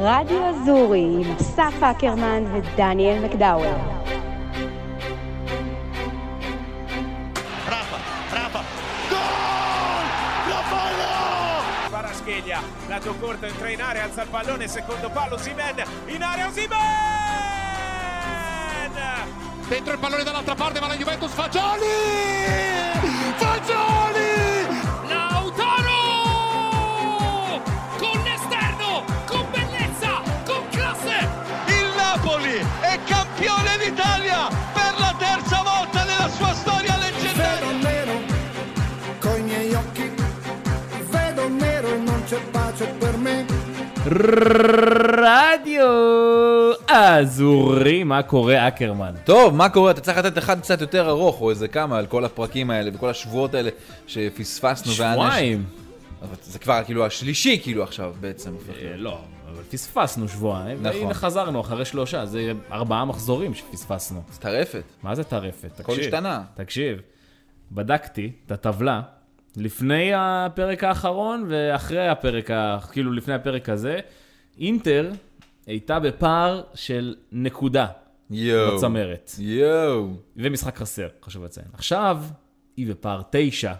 [0.00, 3.74] רדיו אזורי עם אסף אקרמן ודניאל מקדאוור.
[7.72, 7.98] Rafa,
[8.36, 8.62] Rafa,
[9.10, 10.04] gol!
[10.52, 11.62] Rafael!
[11.90, 15.76] Parascheglia, lato corto, entra in area, alza il pallone, secondo palo, Simen,
[16.14, 16.76] in area Simen!
[19.68, 21.94] Dentro il pallone dall'altra parte, va la Juventus, Fagioli!
[23.42, 24.09] Fagioli!
[45.17, 45.87] רדיו
[46.87, 49.13] אזורי, מה קורה אקרמן?
[49.23, 49.91] טוב, מה קורה?
[49.91, 53.09] אתה צריך לתת אחד קצת יותר ארוך, או איזה כמה, על כל הפרקים האלה וכל
[53.09, 53.69] השבועות האלה
[54.07, 54.91] שפספסנו.
[54.91, 55.65] שבועיים.
[56.43, 58.51] זה כבר כאילו השלישי כאילו עכשיו בעצם.
[58.69, 58.93] אה.
[58.95, 59.19] לא,
[59.53, 60.99] אבל פספסנו שבועיים, נכון.
[61.01, 64.21] והנה חזרנו אחרי שלושה, זה ארבעה מחזורים שפספסנו.
[64.31, 64.83] זה טרפת.
[65.03, 65.79] מה זה טרפת?
[65.79, 66.41] הכל תקשיב, השתנה.
[66.55, 66.99] תקשיב,
[67.71, 69.01] בדקתי את הטבלה
[69.57, 73.99] לפני הפרק האחרון ואחרי הפרק, ה- כאילו לפני הפרק הזה,
[74.59, 75.11] אינטר
[75.67, 77.87] הייתה בפער של נקודה
[78.29, 78.77] יואו.
[78.77, 79.31] בצמרת.
[79.39, 80.09] יואו.
[80.37, 81.67] ומשחק חסר, חשוב לציין.
[81.73, 82.23] עכשיו
[82.77, 83.73] היא בפער תשע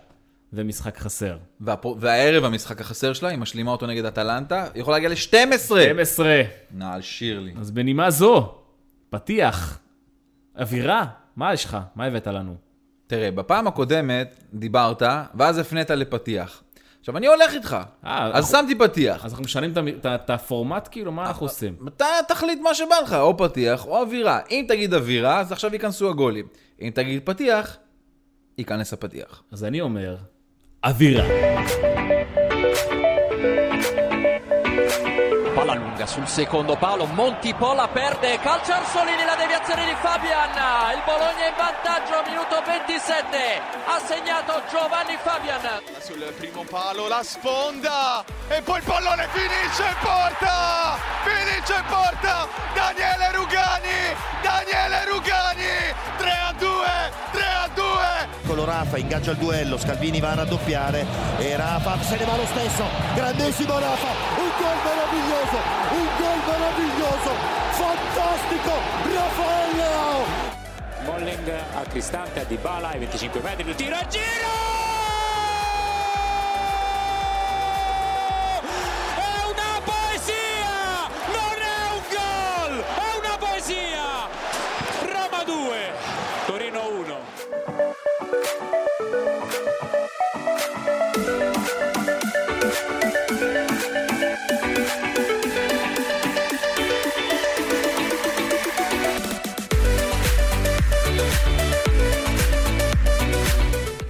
[0.53, 1.37] ומשחק חסר.
[1.61, 5.57] והפו- והערב המשחק החסר שלה, היא משלימה אותו נגד אטלנטה, היא יכולה להגיע ל-12.
[5.57, 6.41] 12.
[6.71, 7.53] נעל שירלי.
[7.59, 8.55] אז בנימה זו,
[9.09, 9.79] פתיח,
[10.59, 11.05] אווירה,
[11.35, 11.77] מה יש לך?
[11.95, 12.55] מה הבאת לנו?
[13.11, 15.03] תראה, בפעם הקודמת דיברת,
[15.35, 16.63] ואז הפנית לפתיח.
[16.99, 17.77] עכשיו, אני הולך איתך.
[18.05, 19.25] אה, אז שמתי פתיח.
[19.25, 19.73] אז אנחנו משנים
[20.05, 21.11] את הפורמט כאילו?
[21.11, 21.75] מה אנחנו עושים?
[21.87, 24.39] אתה תחליט מה שבא לך, או פתיח או אווירה.
[24.51, 26.47] אם תגיד אווירה, אז עכשיו ייכנסו הגולים.
[26.81, 27.77] אם תגיד פתיח,
[28.57, 29.43] ייכנס הפתיח.
[29.51, 30.17] אז אני אומר,
[30.83, 31.90] אווירה.
[35.71, 40.51] Palla lunga sul secondo palo, Montipola perde, calcio Arsolini, la deviazione di Fabian,
[40.93, 45.81] il Bologna in vantaggio, minuto 27, ha segnato Giovanni Fabian.
[45.99, 50.97] Sul primo palo la sponda e poi il pallone finisce in porta!
[51.23, 52.47] Finisce in porta!
[52.73, 54.15] Daniele Rugani!
[54.41, 55.93] Daniele Rugani!
[56.17, 56.50] 3 a 2!
[56.50, 56.50] 3 a 2!
[58.51, 61.05] Eccolo Rafa, ingaggia il duello, Scalvini va a raddoppiare
[61.37, 62.83] e Rafa se ne va lo stesso,
[63.15, 65.57] grandissimo Rafa, un gol meraviglioso,
[65.91, 67.31] un gol meraviglioso,
[67.69, 68.71] fantastico,
[69.15, 70.25] Raffaele Leao!
[71.05, 74.90] Molling a Cristante, a Dybala, ai 25 metri, il tiro a giro!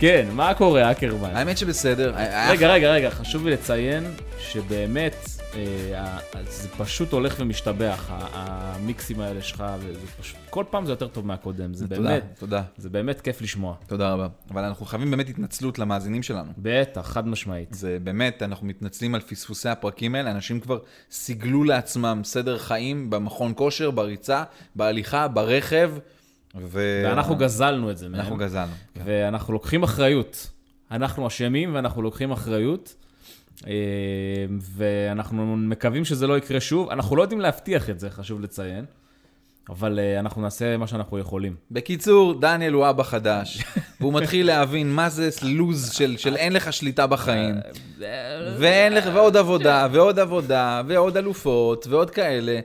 [0.02, 1.30] כן, מה קורה אקרמן?
[1.34, 2.14] האמת שבסדר.
[2.50, 4.04] רגע, רגע, רגע, חשוב לי לציין
[4.40, 5.16] שבאמת
[6.50, 11.74] זה פשוט הולך ומשתבח, המיקסים האלה שלך, וזה פשוט, כל פעם זה יותר טוב מהקודם,
[11.74, 12.64] זה באמת, תודה.
[12.78, 13.76] זה באמת כיף לשמוע.
[13.88, 14.28] תודה רבה.
[14.52, 16.52] אבל אנחנו חייבים באמת התנצלות למאזינים שלנו.
[16.58, 17.74] בטח, חד משמעית.
[17.74, 20.80] זה באמת, אנחנו מתנצלים על פספוסי הפרקים האלה, אנשים כבר
[21.12, 24.44] סיגלו לעצמם סדר חיים במכון כושר, בריצה,
[24.76, 25.92] בהליכה, ברכב,
[26.56, 27.02] ו...
[27.06, 28.20] ואנחנו גזלנו את זה מהם.
[28.20, 28.72] אנחנו גזלנו.
[28.94, 29.02] כן.
[29.06, 30.50] ואנחנו לוקחים אחריות.
[30.92, 32.96] אנחנו אשמים ואנחנו לוקחים אחריות.
[33.68, 33.74] אה,
[34.60, 36.90] ואנחנו מקווים שזה לא יקרה שוב.
[36.90, 38.86] אנחנו לא יודעים להבטיח את זה, חשוב לציין.
[39.70, 41.56] אבל אה, אנחנו נעשה מה שאנחנו יכולים.
[41.72, 43.64] בקיצור, דניאל הוא אבא חדש,
[44.00, 47.56] והוא מתחיל להבין מה זה לוז של, של אין לך שליטה בחיים,
[48.58, 52.60] ואין לך, ועוד עבודה, ועוד עבודה, ועוד אלופות, ועוד כאלה.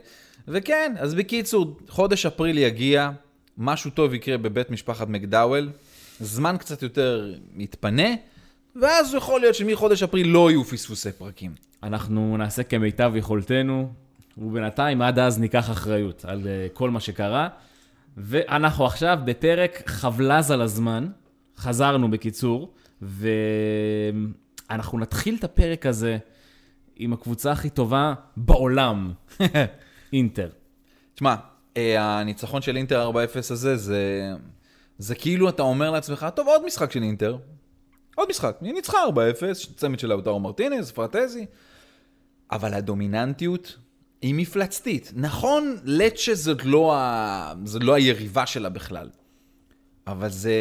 [0.47, 3.09] וכן, אז בקיצור, חודש אפריל יגיע,
[3.57, 5.69] משהו טוב יקרה בבית משפחת מקדאוול,
[6.19, 8.07] זמן קצת יותר יתפנה,
[8.81, 11.55] ואז יכול להיות שמחודש אפריל לא יהיו פספוסי פרקים.
[11.83, 13.93] אנחנו נעשה כמיטב יכולתנו,
[14.37, 17.49] ובינתיים עד אז ניקח אחריות על אה, כל מה שקרה.
[18.17, 21.07] ואנחנו עכשיו בפרק חבלז על הזמן,
[21.57, 26.17] חזרנו בקיצור, ואנחנו נתחיל את הפרק הזה
[26.95, 29.11] עם הקבוצה הכי טובה בעולם,
[30.13, 30.49] אינטר.
[31.15, 31.35] תשמע,
[31.77, 34.31] אה, הניצחון של אינטר 4-0 הזה, זה,
[34.97, 37.37] זה כאילו אתה אומר לעצמך, טוב, עוד משחק של אינטר.
[38.17, 38.57] עוד משחק.
[38.61, 41.45] היא ניצחה 4-0, צמד של לאוטרו מרטינז, פרטזי.
[42.51, 43.77] אבל הדומיננטיות
[44.21, 45.11] היא מפלצתית.
[45.15, 47.53] נכון, לצ'ה זאת לא, ה...
[47.63, 49.09] זאת לא היריבה שלה בכלל.
[50.07, 50.55] אבל זה,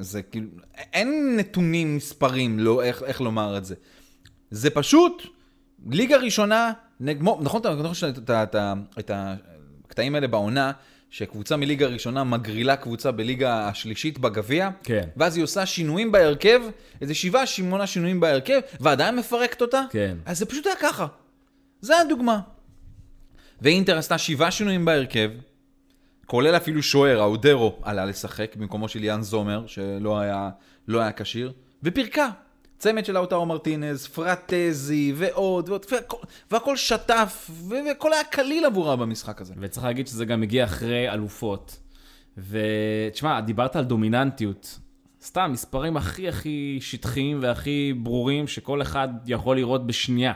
[0.00, 0.48] זה כאילו,
[0.92, 3.74] אין נתונים מספרים, לא, איך, איך לומר את זה.
[4.50, 5.22] זה פשוט
[5.86, 8.10] ליגה ראשונה נגמור, נכון, אתה נכון
[8.98, 10.72] את הקטעים האלה בעונה,
[11.10, 15.08] שקבוצה מליגה ראשונה מגרילה קבוצה בליגה השלישית בגביע, כן.
[15.16, 16.60] ואז היא עושה שינויים בהרכב,
[17.00, 20.16] איזה שבעה, שמונה שינויים בהרכב, ועדיין מפרקת אותה, כן.
[20.26, 21.06] אז זה פשוט היה ככה.
[21.80, 22.40] זה הדוגמה.
[23.60, 25.30] ואינטר עשתה שבעה שינויים בהרכב,
[26.26, 30.50] כולל אפילו שוער, האודרו, עלה לשחק במקומו של יאן זומר, שלא היה,
[30.88, 31.52] לא כשיר,
[31.82, 32.30] ופירקה.
[32.78, 35.86] צמד של לאוטרו מרטינז, פרטזי ועוד ועוד,
[36.50, 39.54] והכל, שטף, והכל היה קליל עבורה במשחק הזה.
[39.60, 41.78] וצריך להגיד שזה גם הגיע אחרי אלופות.
[42.38, 44.78] ותשמע, דיברת על דומיננטיות.
[45.22, 50.32] סתם, מספרים הכי הכי שטחיים והכי ברורים שכל אחד יכול לראות בשנייה.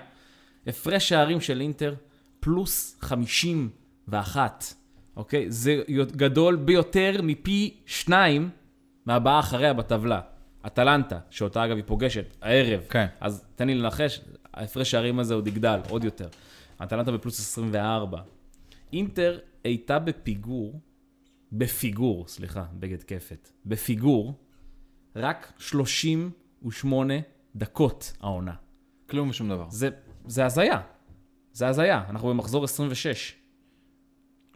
[0.66, 1.94] הפרש שערים של אינטר,
[2.40, 4.64] פלוס 51,
[5.16, 5.50] אוקיי?
[5.50, 5.82] זה
[6.16, 8.50] גדול ביותר מפי שניים
[9.06, 10.20] מהבאה אחריה בטבלה.
[10.66, 12.80] אטלנטה, שאותה אגב היא פוגשת הערב.
[12.88, 13.06] כן.
[13.20, 14.20] אז תן לי לנחש,
[14.54, 16.28] ההפרש שערים הזה עוד יגדל, עוד יותר.
[16.82, 18.22] אטלנטה בפלוס 24.
[18.92, 20.80] אינטר הייתה בפיגור,
[21.52, 24.34] בפיגור, סליחה, בגד כפת, בפיגור,
[25.16, 27.14] רק 38
[27.56, 28.54] דקות העונה.
[29.10, 29.66] כלום ושום דבר.
[29.70, 29.88] זה,
[30.26, 30.80] זה הזיה.
[31.52, 32.04] זה הזיה.
[32.08, 33.34] אנחנו במחזור 26.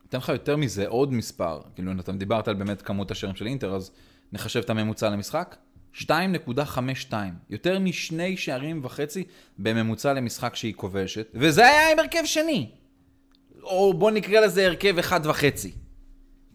[0.08, 3.46] אתן לך יותר מזה עוד מספר, כאילו אם אתה דיברת על באמת כמות השערים של
[3.46, 3.90] אינטר, אז
[4.32, 5.56] נחשב את הממוצע למשחק.
[6.00, 7.14] 2.52,
[7.50, 9.24] יותר משני שערים וחצי
[9.58, 12.70] בממוצע למשחק שהיא כובשת, וזה היה עם הרכב שני.
[13.62, 15.72] או בוא נקרא לזה הרכב אחד וחצי.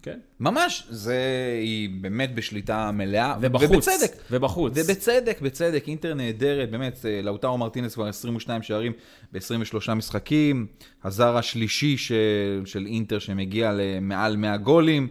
[0.02, 0.18] כן.
[0.40, 1.16] ממש, זה,
[1.60, 3.36] היא באמת בשליטה מלאה.
[3.40, 3.70] ובחוץ.
[3.70, 4.12] ובצדק.
[4.30, 4.72] ובחוץ.
[4.76, 8.92] ובצדק, בצדק, אינטר נהדרת, באמת, אה, לאוטרו מרטינס כבר 22 שערים
[9.32, 10.66] ב-23 משחקים,
[11.04, 15.08] הזר השלישי של, של אינטר שמגיע למעל 100 גולים.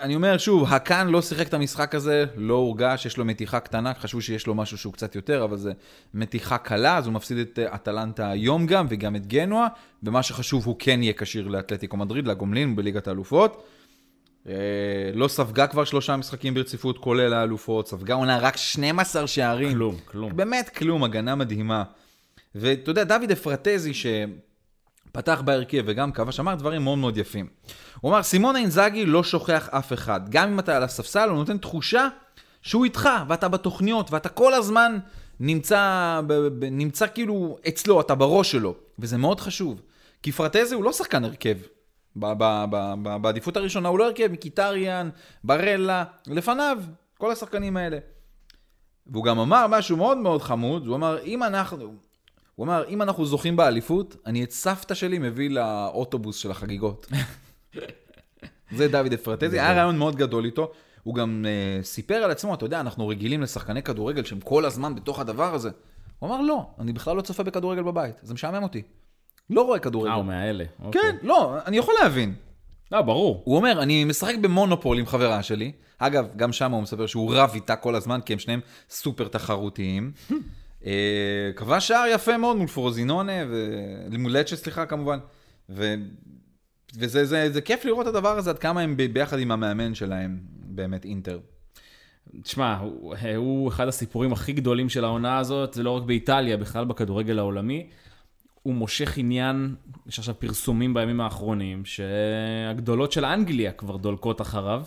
[0.00, 3.94] אני אומר שוב, הקאן לא שיחק את המשחק הזה, לא הורגש, יש לו מתיחה קטנה,
[3.94, 5.72] חשבו שיש לו משהו שהוא קצת יותר, אבל זה
[6.14, 9.66] מתיחה קלה, אז הוא מפסיד את אה, אטלנטה היום גם, וגם את גנואה,
[10.02, 13.62] ומה שחשוב, הוא כן יהיה כשיר לאתלטיקו מדריד, לגומלין בליגת האלופות.
[14.48, 14.54] אה,
[15.14, 19.72] לא ספגה כבר שלושה משחקים ברציפות, כולל האלופות, ספגה עונה רק 12 שערים.
[19.72, 20.36] כלום, כלום.
[20.36, 21.82] באמת כלום, הגנה מדהימה.
[22.54, 23.92] ואתה יודע, דוד אפרטזי,
[25.10, 27.46] שפתח בהרכב וגם כבש, אמר דברים מאוד מאוד יפים.
[28.00, 30.20] הוא אמר, סימון אינזאגי לא שוכח אף אחד.
[30.28, 32.08] גם אם אתה על הספסל, הוא נותן תחושה
[32.62, 34.98] שהוא איתך, ואתה בתוכניות, ואתה כל הזמן
[35.40, 36.20] נמצא,
[36.70, 38.74] נמצא כאילו אצלו, אתה בראש שלו.
[38.98, 39.82] וזה מאוד חשוב.
[40.22, 41.56] כי פרטזי הוא לא שחקן הרכב.
[43.20, 45.10] בעדיפות הראשונה הוא לא הרכב, מקיטריאן,
[45.44, 46.78] ברלה, לפניו,
[47.18, 47.98] כל השחקנים האלה.
[49.06, 51.94] והוא גם אמר משהו מאוד מאוד חמוד, הוא אמר, אם אנחנו,
[52.60, 57.06] הוא אמר, אם אנחנו זוכים באליפות, אני את סבתא שלי מביא לאוטובוס של החגיגות.
[58.76, 60.72] זה דוד אפרטזי, היה רעיון מאוד גדול איתו.
[61.02, 64.94] הוא גם uh, סיפר על עצמו, אתה יודע, אנחנו רגילים לשחקני כדורגל שהם כל הזמן
[64.94, 65.70] בתוך הדבר הזה.
[66.18, 68.82] הוא אמר, לא, אני בכלל לא צופה בכדורגל בבית, זה משעמם אותי.
[69.50, 70.10] לא רואה כדורגל.
[70.10, 70.64] אה, הוא מהאלה.
[70.82, 71.02] אוקיי.
[71.02, 72.34] כן, לא, אני יכול להבין.
[72.92, 73.42] לא, ברור.
[73.44, 75.72] הוא אומר, אני משחק במונופול עם חברה שלי.
[75.98, 78.60] אגב, גם שם הוא מספר שהוא רב איתה כל הזמן, כי הם שניהם
[78.90, 80.12] סופר תחרותיים.
[80.86, 83.32] אה, כבש שער יפה מאוד מול פרוזינונה,
[84.12, 85.18] ומול לצ'ה, סליחה, כמובן.
[85.68, 85.94] ו...
[86.94, 90.38] וזה זה, זה כיף לראות את הדבר הזה, עד כמה הם ביחד עם המאמן שלהם,
[90.50, 91.38] באמת אינטר.
[92.42, 96.84] תשמע, הוא, הוא אחד הסיפורים הכי גדולים של העונה הזאת, זה לא רק באיטליה, בכלל
[96.84, 97.86] בכדורגל העולמי.
[98.62, 99.74] הוא מושך עניין,
[100.06, 104.82] יש עכשיו פרסומים בימים האחרונים, שהגדולות של אנגליה כבר דולקות אחריו.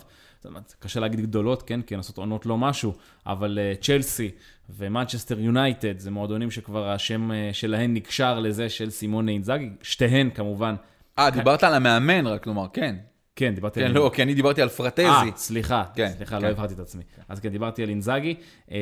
[0.78, 2.94] קשה להגיד גדולות, כן, כי הן עושות עונות לא משהו,
[3.26, 4.30] אבל uh, צ'לסי
[4.70, 10.74] ומנצ'סטר יונייטד, זה מועדונים שכבר השם uh, שלהן נקשר לזה של סימון אינזאגי, שתיהן כמובן.
[11.18, 12.96] אה, דיברת על המאמן, רק לומר, כן.
[13.36, 13.92] כן, דיברתי כן, על...
[13.92, 15.06] לא, כי אני דיברתי על פרטזי.
[15.06, 16.42] אה, סליחה, כן, סליחה, כן.
[16.42, 17.02] לא הבהרתי את עצמי.
[17.28, 18.34] אז כן, דיברתי על אינזאגי,
[18.70, 18.76] אה,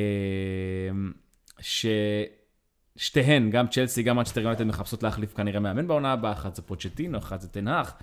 [2.97, 7.19] ששתיהן, גם צ'לסי, גם מנצ'סטר יונייטד מחפשות להחליף כנראה מאמן בעונה הבאה, אחת זה פוצ'טינו,
[7.19, 7.95] אחת זה תנח,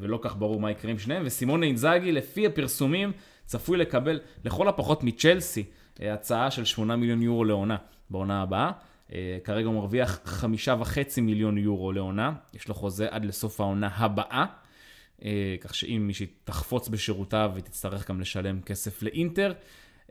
[0.00, 3.12] ולא כך ברור מה יקרה עם שניהם, וסימון אינזאגי, לפי הפרסומים,
[3.46, 5.64] צפוי לקבל לכל הפחות מצ'לסי
[6.02, 7.76] אה, הצעה של 8 מיליון יורו לעונה
[8.10, 8.70] בעונה הבאה.
[9.12, 13.88] אה, כרגע הוא מרוויח חמישה וחצי מיליון יורו לעונה, יש לו חוזה עד לסוף העונה
[13.96, 14.44] הבאה.
[15.24, 19.52] אה, כך שאם מישהי תחפוץ בשירותיו, היא תצטרך גם לשלם כסף לאינטר.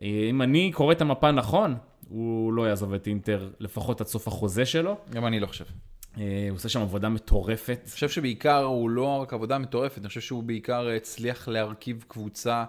[0.01, 1.75] אה, אם אני קורא את המפה נכון,
[2.09, 4.97] הוא לא יעזוב את אינטר לפחות עד סוף החוזה שלו.
[5.09, 5.65] גם אני לא חושב.
[6.17, 7.79] אה, הוא עושה שם עבודה מטורפת.
[7.84, 12.65] אני חושב שבעיקר הוא לא רק עבודה מטורפת, אני חושב שהוא בעיקר הצליח להרכיב קבוצה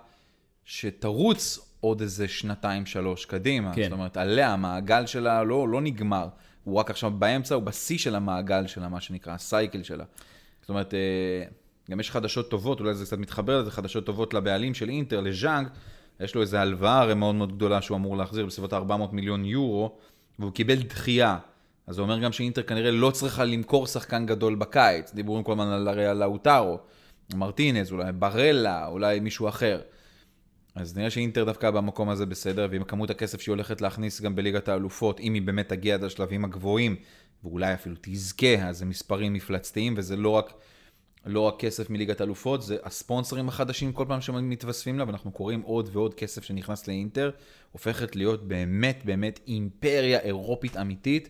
[0.64, 3.74] שתרוץ עוד איזה שנתיים, שלוש קדימה.
[3.74, 3.82] כן.
[3.82, 6.28] זאת אומרת, עליה, המעגל שלה לא, לא נגמר.
[6.64, 10.04] הוא רק עכשיו באמצע, הוא בשיא של המעגל שלה, מה שנקרא, הסייקל שלה.
[10.60, 11.44] זאת אומרת, אה,
[11.90, 15.68] גם יש חדשות טובות, אולי זה קצת מתחבר לזה, חדשות טובות לבעלים של אינטר, לז'אנג.
[16.20, 19.96] יש לו איזו הלוואה הרי מאוד מאוד גדולה שהוא אמור להחזיר, בסביבות 400 מיליון יורו,
[20.38, 21.38] והוא קיבל דחייה.
[21.86, 25.14] אז זה אומר גם שאינטר כנראה לא צריכה למכור שחקן גדול בקיץ.
[25.14, 26.78] דיבורים כל הזמן על הרי על לאוטרו,
[27.34, 29.80] מרטינז, אולי ברלה, אולי מישהו אחר.
[30.74, 34.68] אז נראה שאינטר דווקא במקום הזה בסדר, ועם כמות הכסף שהיא הולכת להכניס גם בליגת
[34.68, 36.96] האלופות, אם היא באמת תגיע עד השלבים הגבוהים,
[37.44, 40.52] ואולי אפילו תזכה, אז זה מספרים מפלצתיים, וזה לא רק,
[41.26, 45.88] לא רק כסף מליגת האלופות, זה הספונסרים החדשים כל פעם שמתווספים לה, ואנחנו קוראים עוד
[45.92, 47.30] ועוד כסף שנכנס לאינטר,
[47.72, 51.28] הופכת להיות באמת באמת אימפריה אירופית אמיתית.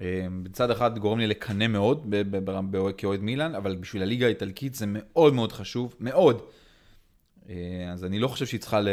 [0.00, 2.14] אה, בצד אחד גורם לי לקנא מאוד
[2.96, 6.42] כאוהד מילאן, אבל בשביל הליגה האיטלקית זה מאוד מאוד חשוב, מאוד.
[7.48, 7.54] אה,
[7.92, 8.88] אז אני לא חושב שהיא צריכה, ל...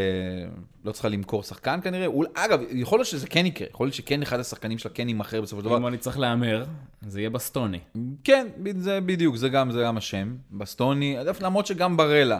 [0.85, 2.05] לא צריכה למכור שחקן כנראה.
[2.05, 2.25] אול...
[2.33, 5.61] אגב, יכול להיות שזה כן יקרה, יכול להיות שכן אחד השחקנים שלה כן יימכר בסופו
[5.61, 5.77] של דבר.
[5.77, 6.65] אם אני צריך להמר,
[7.07, 7.79] זה יהיה בסטוני.
[8.23, 8.47] כן,
[8.77, 10.35] זה בדיוק, זה גם, זה גם השם.
[10.51, 12.39] בסטוני, למרות שגם ברלה.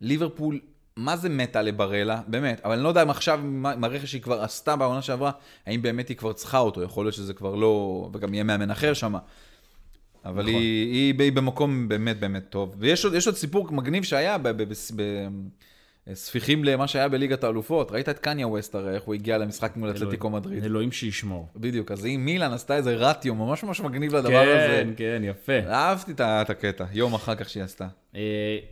[0.00, 0.60] ליברפול,
[0.96, 2.20] מה זה מתה לברלה?
[2.28, 2.60] באמת.
[2.64, 5.30] אבל אני לא יודע אם עכשיו, עם הרכש שהיא כבר עשתה בעונה שעברה,
[5.66, 6.82] האם באמת היא כבר צריכה אותו.
[6.82, 8.08] יכול להיות שזה כבר לא...
[8.12, 9.14] וגם יהיה מאמן אחר שם.
[10.24, 10.54] אבל נכון.
[10.54, 12.74] היא, היא, היא במקום באמת באמת טוב.
[12.78, 15.28] ויש עוד, עוד סיפור מגניב שהיה ב- ב- ב- ב-
[16.14, 17.92] ספיחים למה שהיה בליגת האלופות.
[17.92, 20.64] ראית את קניה ווסט הרי, איך הוא הגיע למשחק מול אתלטיקו מדריד.
[20.64, 21.48] אלוהים שישמור.
[21.56, 24.82] בדיוק, אז היא מילאן עשתה איזה רטיו ממש ממש מגניב לדבר הזה.
[24.84, 25.58] כן, כן, יפה.
[25.68, 27.86] אהבתי את הקטע, יום אחר כך שהיא עשתה.
[28.14, 28.20] אה,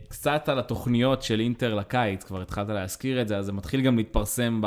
[0.07, 3.97] קצת על התוכניות של אינטר לקיץ, כבר התחלת להזכיר את זה, אז זה מתחיל גם
[3.97, 4.61] להתפרסם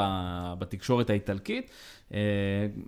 [0.59, 1.71] בתקשורת האיטלקית.
[2.15, 2.19] אה,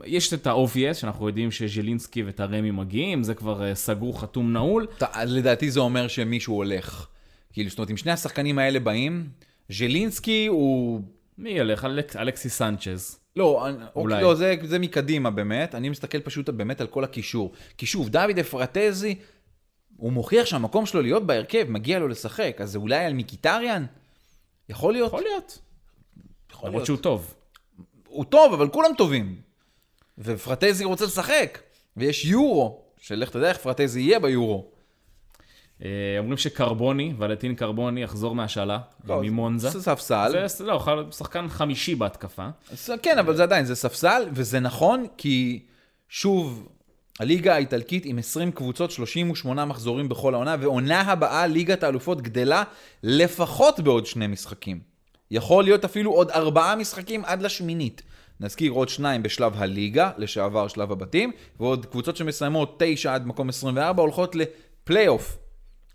[0.05, 4.87] יש את ה-OVS, שאנחנו יודעים שז'לינסקי וטרמי מגיעים, זה כבר אה, סגור, חתום, נעול.
[5.27, 7.07] לדעתי זה אומר שמישהו הולך.
[7.53, 9.29] כאילו, זאת אומרת, אם שני השחקנים האלה באים,
[9.71, 11.01] ז'לינסקי הוא...
[11.39, 11.85] מי ילך?
[11.85, 13.19] אלכ- אלכסי סנצ'ז.
[13.37, 14.15] לא, אני- אולי.
[14.15, 17.53] אוקיי, לא זה, זה מקדימה באמת, אני מסתכל פשוט באמת על כל הקישור.
[17.79, 19.15] כי שוב, דוד אפרטזי,
[19.97, 23.87] הוא מוכיח שהמקום שלו להיות בהרכב, מגיע לו לשחק, אז זה אולי על מיקיטריאן?
[24.69, 25.09] יכול להיות.
[25.09, 25.59] יכול להיות.
[26.51, 26.87] יכול למרות להיות.
[26.87, 27.35] שהוא טוב.
[28.09, 29.37] הוא טוב, אבל כולם טובים.
[30.19, 31.59] ופרטזי רוצה לשחק,
[31.97, 34.71] ויש יורו, שלך תדע איך פרטזי יהיה ביורו.
[35.85, 39.69] אה, אומרים שקרבוני, ולטין קרבוני, יחזור מהשאלה, לא, ממונזה.
[39.69, 40.47] זה ספסל.
[40.47, 42.49] זה לא, שחקן חמישי בהתקפה.
[42.73, 45.63] אז כן, אבל זה עדיין, זה ספסל, וזה נכון, כי
[46.09, 46.69] שוב,
[47.21, 52.63] הליגה האיטלקית עם 20 קבוצות, 38 מחזורים בכל העונה, ועונה הבאה, ליגת האלופות גדלה
[53.03, 54.81] לפחות בעוד שני משחקים.
[55.31, 58.03] יכול להיות אפילו עוד ארבעה משחקים עד לשמינית.
[58.41, 64.03] נזכיר עוד שניים בשלב הליגה, לשעבר שלב הבתים, ועוד קבוצות שמסיימות 9 עד מקום 24
[64.03, 65.40] הולכות לפלייאוף.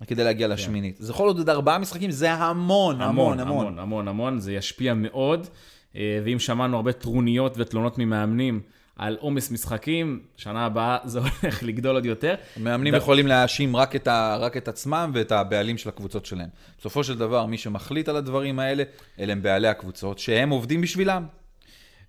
[0.08, 0.96] כדי להגיע לשמינית.
[1.00, 3.40] זה יכול להיות עוד ארבעה משחקים, זה המון, המון, המון.
[3.40, 5.48] המון, המון, המון, זה ישפיע מאוד.
[5.96, 8.62] אה, ואם שמענו הרבה טרוניות ותלונות ממאמנים
[8.96, 12.36] על עומס משחקים, שנה הבאה זה הולך לגדול עוד יותר.
[12.56, 16.50] המאמנים ד- יכולים להאשים רק את, ה, רק את עצמם ואת הבעלים של הקבוצות שלהם.
[16.80, 18.84] בסופו של דבר, מי שמחליט על הדברים האלה,
[19.20, 21.26] אלה הם בעלי הקבוצות, שהם עובדים בשבילם.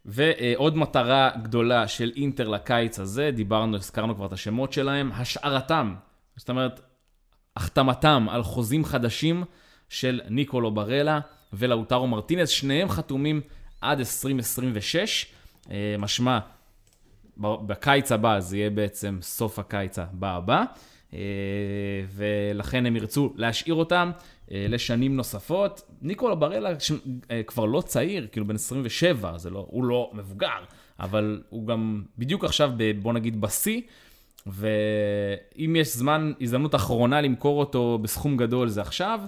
[0.05, 5.95] ועוד מטרה גדולה של אינטר לקיץ הזה, דיברנו, הזכרנו כבר את השמות שלהם, השארתם.
[6.37, 6.81] זאת אומרת,
[7.57, 9.45] החתמתם על חוזים חדשים
[9.89, 11.21] של ניקולו ברלה
[11.53, 13.41] ולאוטרו מרטינס, שניהם חתומים
[13.81, 15.27] עד 2026,
[15.71, 16.39] אה, משמע,
[17.39, 20.65] בקיץ הבא זה יהיה בעצם סוף הקיץ הבא הבא,
[21.15, 21.19] אה,
[22.15, 24.11] ולכן הם ירצו להשאיר אותם
[24.51, 25.83] אה, לשנים נוספות.
[26.03, 26.71] ניקולו ברלה
[27.47, 30.65] כבר לא צעיר, כאילו בן 27, זה לא, הוא לא מבוגר,
[31.01, 32.71] אבל הוא גם בדיוק עכשיו,
[33.03, 33.81] בוא נגיד, בשיא.
[34.47, 39.21] ואם יש זמן, הזדמנות אחרונה למכור אותו בסכום גדול זה עכשיו,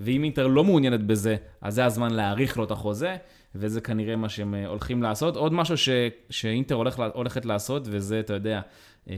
[0.00, 3.16] ואם אינטר לא מעוניינת בזה, אז זה הזמן להאריך לו את החוזה,
[3.54, 5.36] וזה כנראה מה שהם אה, הולכים לעשות.
[5.36, 5.88] עוד משהו ש,
[6.30, 8.60] שאינטר הולך, הולכת לעשות, וזה, אתה יודע,
[9.10, 9.14] אה,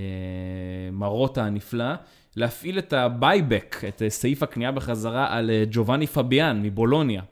[0.92, 1.94] מרוטה הנפלא,
[2.36, 7.22] להפעיל את ה-buyback, את אה, סעיף הקנייה בחזרה על ג'ובאני פביאן מבולוניה.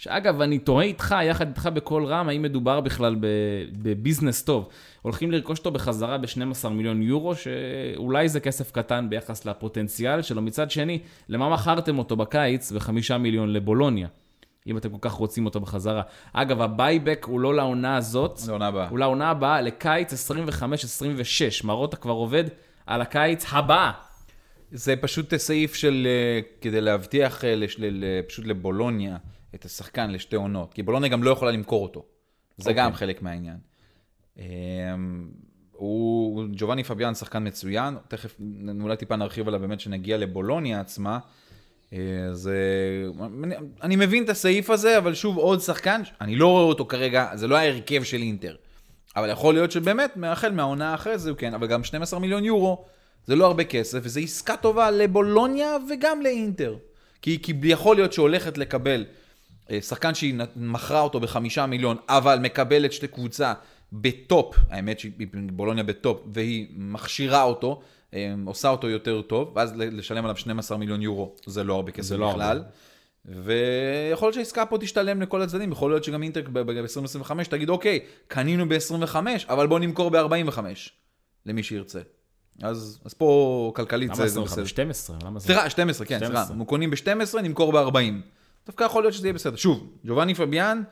[0.00, 3.16] שאגב, אני תוהה איתך, יחד איתך בקול רם, האם מדובר בכלל
[3.72, 4.68] בביזנס טוב.
[5.02, 10.42] הולכים לרכוש אותו בחזרה ב-12 מיליון יורו, שאולי זה כסף קטן ביחס לפוטנציאל שלו.
[10.42, 14.08] מצד שני, למה מכרתם אותו בקיץ ב-5 מיליון לבולוניה?
[14.66, 16.02] אם אתם כל כך רוצים אותו בחזרה.
[16.32, 18.88] אגב, ה buyback הוא לא לעונה הזאת, זה עונה הבאה.
[18.88, 21.64] הוא לעונה הבאה, לקיץ 25-26.
[21.64, 22.44] מרוטה כבר עובד
[22.86, 23.90] על הקיץ הבא.
[24.72, 27.54] זה פשוט סעיף של, אה, כדי להבטיח אה,
[28.28, 29.16] פשוט לבולוניה
[29.54, 32.04] את השחקן לשתי עונות, כי בולוניה גם לא יכולה למכור אותו.
[32.56, 32.84] זה אוקיי.
[32.84, 33.56] גם חלק מהעניין.
[34.38, 34.44] אה,
[35.72, 38.36] הוא, ג'ובאני פביאן שחקן מצוין, תכף
[38.80, 41.18] אולי טיפה נרחיב עליו באמת שנגיע לבולוניה עצמה.
[41.92, 41.98] אה,
[42.32, 42.56] זה,
[43.82, 47.48] אני, מבין את הסעיף הזה, אבל שוב עוד שחקן, אני לא רואה אותו כרגע, זה
[47.48, 48.56] לא ההרכב של אינטר.
[49.16, 52.84] אבל יכול להיות שבאמת, החל מהעונה אחרי זה כן, אבל גם 12 מיליון יורו,
[53.26, 56.76] זה לא הרבה כסף, וזו עסקה טובה לבולוניה וגם לאינטר.
[57.22, 59.04] כי, כי יכול להיות שהולכת לקבל
[59.80, 63.52] שחקן שהיא מכרה אותו בחמישה מיליון, אבל מקבלת שתי קבוצה
[63.92, 65.12] ב top, האמת שהיא
[65.52, 67.80] בולוניה ב top, והיא מכשירה אותו,
[68.14, 72.16] אה, עושה אותו יותר טוב, ואז לשלם עליו 12 מיליון יורו, זה לא הרבה כסף
[72.16, 72.56] לא בכלל.
[72.56, 72.68] הרבה.
[73.24, 78.68] ויכול להיות שהעסקה פה תשתלם לכל הצדדים, יכול להיות שגם אינטר ב-2025 תגיד, אוקיי, קנינו
[78.68, 79.16] ב-25,
[79.48, 80.58] אבל בוא נמכור ב-45,
[81.46, 82.00] למי שירצה.
[82.62, 84.52] אז, אז פה כלכלית למה זה, זה 25?
[84.52, 84.64] בסדר.
[84.64, 85.46] 12, למה זה?
[85.46, 86.32] סליחה, 12, כן, סליחה.
[86.32, 86.42] 12.
[86.42, 87.96] אנחנו קונים ב-12, נמכור ב-40.
[88.66, 89.56] דווקא יכול להיות שזה יהיה בסדר.
[89.56, 90.82] שוב, ג'ובאני פביאן,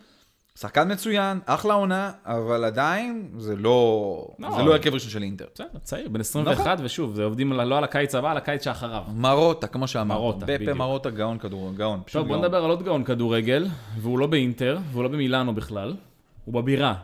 [0.59, 4.57] שחקן מצוין, אחלה עונה, אבל עדיין זה לא, לא.
[4.57, 5.45] זה לא הרכב ראשון של אינטר.
[5.55, 9.03] בסדר, צעיר, בן 21, ושוב, זה עובדים לא על הקיץ הבא, על הקיץ שאחריו.
[9.15, 10.19] מרוטה, כמו שאמרת.
[10.19, 10.77] מרוטה, בפה בדיוק.
[10.77, 12.01] מרוטה גאון כדור, גאון.
[12.13, 12.37] טוב, בוא.
[12.37, 13.67] נדבר על עוד גאון כדורגל,
[13.99, 15.97] והוא לא באינטר, והוא לא במילאנו בכלל,
[16.45, 16.95] הוא בבירה.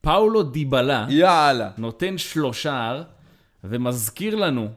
[0.00, 1.70] פאולו דיבלה יאללה.
[1.78, 3.02] נותן שלושה
[3.64, 4.68] ומזכיר לנו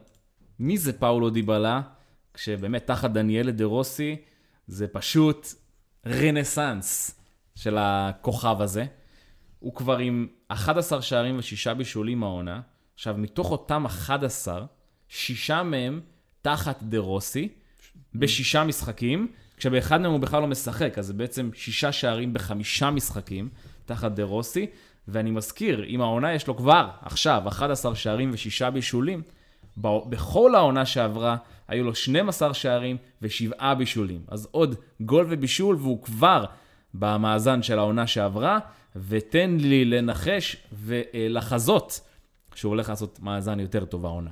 [0.60, 1.80] מי זה פאולו דיבלה,
[2.34, 4.16] כשבאמת תחת דניאלה דה רוסי
[4.66, 5.46] זה פשוט
[6.06, 7.20] רנסאנס
[7.54, 8.84] של הכוכב הזה.
[9.58, 12.60] הוא כבר עם 11 שערים ושישה בישולים העונה.
[12.94, 14.66] עכשיו, מתוך אותם 11,
[15.08, 16.00] שישה מהם
[16.42, 17.48] תחת דה רוסי,
[18.14, 23.48] בשישה משחקים, כשבאחד מהם הוא בכלל לא משחק, אז זה בעצם שישה שערים בחמישה משחקים
[23.84, 24.66] תחת דה רוסי.
[25.08, 29.22] ואני מזכיר, אם העונה יש לו כבר, עכשיו, 11 שערים ושישה בישולים,
[29.76, 31.36] בכל העונה שעברה
[31.68, 34.20] היו לו 12 שערים ושבעה בישולים.
[34.28, 36.44] אז עוד גול ובישול, והוא כבר
[36.94, 38.58] במאזן של העונה שעברה,
[39.08, 42.00] ותן לי לנחש ולחזות
[42.54, 44.30] שהוא הולך לעשות מאזן יותר טוב העונה.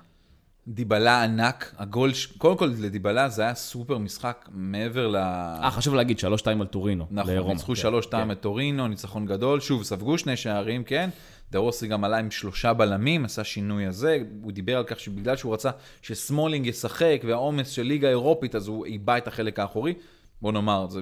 [0.69, 5.17] דיבלה ענק, הגול, קודם כל לדיבלה זה היה סופר משחק מעבר ל...
[5.17, 6.23] אה, חשוב להגיד, 3-2
[6.61, 7.07] על טורינו.
[7.11, 7.53] נכון, לרומא.
[7.53, 8.31] ניצחו כן, שלוש טעם כן.
[8.31, 11.11] את טורינו, ניצחון גדול, שוב, ספגו שני שערים, כן?
[11.51, 15.55] דרוסי גם עלה עם שלושה בלמים, עשה שינוי הזה, הוא דיבר על כך שבגלל שהוא
[15.55, 15.71] רצה
[16.03, 19.95] שסמולינג ישחק והעומס של ליגה אירופית, אז הוא איבא את החלק האחורי.
[20.43, 21.01] בוא נאמר, זה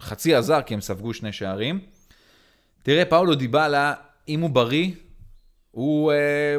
[0.00, 1.80] חצי עזר כי הם ספגו שני שערים.
[2.82, 3.94] תראה, פאולו דיבלה,
[4.28, 4.90] אם הוא בריא,
[5.70, 6.56] הוא אה,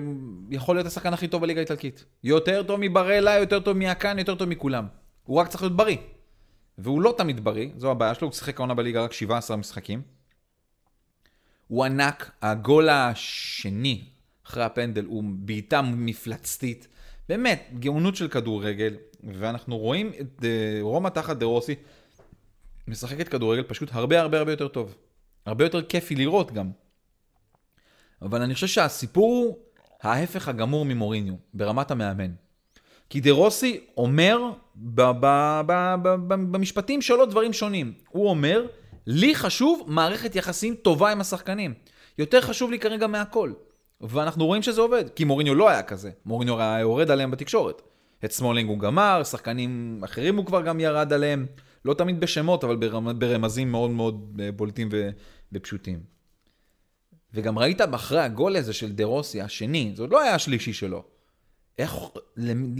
[0.51, 2.05] יכול להיות השחקן הכי טוב בליגה האיטלקית.
[2.23, 4.87] יותר טוב מברלה, יותר טוב מאקן, יותר טוב מכולם.
[5.23, 5.97] הוא רק צריך להיות בריא.
[6.77, 10.14] והוא לא תמיד בריא, זו הבעיה שלו, הוא שיחק העונה בליגה רק 17 משחקים.
[11.67, 14.03] הוא ענק, הגול השני
[14.47, 16.87] אחרי הפנדל הוא בעיטה מפלצתית.
[17.29, 21.75] באמת, גאונות של כדורגל, ואנחנו רואים את אה, רומא תחת דה רוסי
[22.87, 24.95] משחקת כדורגל פשוט הרבה הרבה הרבה יותר טוב.
[25.45, 26.71] הרבה יותר כיפי לראות גם.
[28.21, 29.57] אבל אני חושב שהסיפור הוא
[30.01, 32.31] ההפך הגמור ממוריניו, ברמת המאמן.
[33.09, 34.37] כי דה רוסי אומר
[36.25, 37.93] במשפטים שלו דברים שונים.
[38.09, 38.65] הוא אומר,
[39.07, 41.73] לי חשוב מערכת יחסים טובה עם השחקנים.
[42.17, 43.51] יותר חשוב לי כרגע מהכל.
[44.01, 46.11] ואנחנו רואים שזה עובד, כי מוריניו לא היה כזה.
[46.25, 47.81] מוריניו היה יורד עליהם בתקשורת.
[48.25, 51.45] את סמולינג הוא גמר, שחקנים אחרים הוא כבר גם ירד עליהם.
[51.85, 54.89] לא תמיד בשמות, אבל ברמ- ברמזים מאוד מאוד אה, בולטים
[55.53, 55.99] ופשוטים.
[57.33, 61.03] וגם ראית אחרי הגול הזה של דה רוסי, השני, זה עוד לא היה השלישי שלו.
[61.79, 61.95] איך,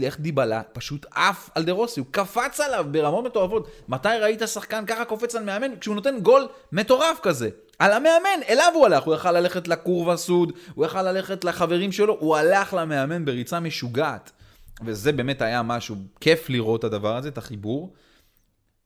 [0.04, 3.68] איך דיבאלה פשוט עף על דה רוסי, הוא קפץ עליו ברמות מטורפות.
[3.88, 5.80] מתי ראית שחקן ככה קופץ על מאמן?
[5.80, 7.50] כשהוא נותן גול מטורף כזה.
[7.80, 12.18] על המאמן, אליו הוא הלך, הוא יכל ללכת לקורבה סוד, הוא יכל ללכת לחברים שלו,
[12.20, 14.32] הוא הלך למאמן בריצה משוגעת.
[14.86, 17.94] וזה באמת היה משהו, כיף לראות את הדבר הזה, את החיבור.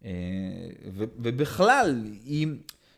[0.05, 0.11] אה,
[0.93, 2.57] ובכלל, אם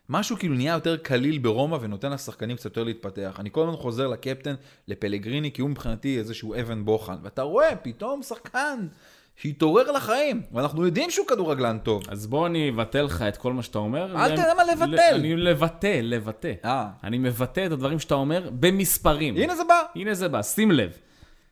[0.10, 3.36] משהו כאילו נהיה יותר קליל ברומא ונותן לשחקנים קצת יותר להתפתח.
[3.40, 4.56] אני כל הזמן חוזר לקפטן,
[4.88, 7.16] לפלגריני, כי הוא מבחינתי איזשהו אבן בוחן.
[7.24, 8.88] ואתה רואה, פתאום שחקן
[9.36, 12.04] שהתעורר לחיים, ואנחנו יודעים שהוא כדורגלן טוב.
[12.10, 14.16] אז בוא אני אבטל לך את כל מה שאתה אומר.
[14.24, 15.16] אל תדע מה לבטל.
[15.16, 16.54] אני לבטא, לבטא.
[16.66, 16.90] אה.
[17.04, 19.38] אני מבטא את הדברים שאתה אומר במספרים.
[19.38, 19.82] הנה זה בא.
[19.96, 20.98] הנה זה בא, שים לב.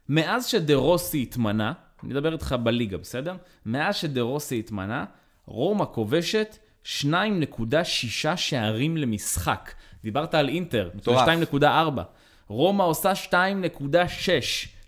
[0.09, 3.35] מאז שדה רוסי התמנה, אני אדבר איתך בליגה, בסדר?
[3.65, 5.05] מאז שדה רוסי התמנה,
[5.45, 9.73] רומא כובשת 2.6 שערים למשחק.
[10.03, 11.27] דיברת על אינטר, מטורף.
[11.53, 11.63] 2.4.
[12.47, 13.31] רומא עושה 2.6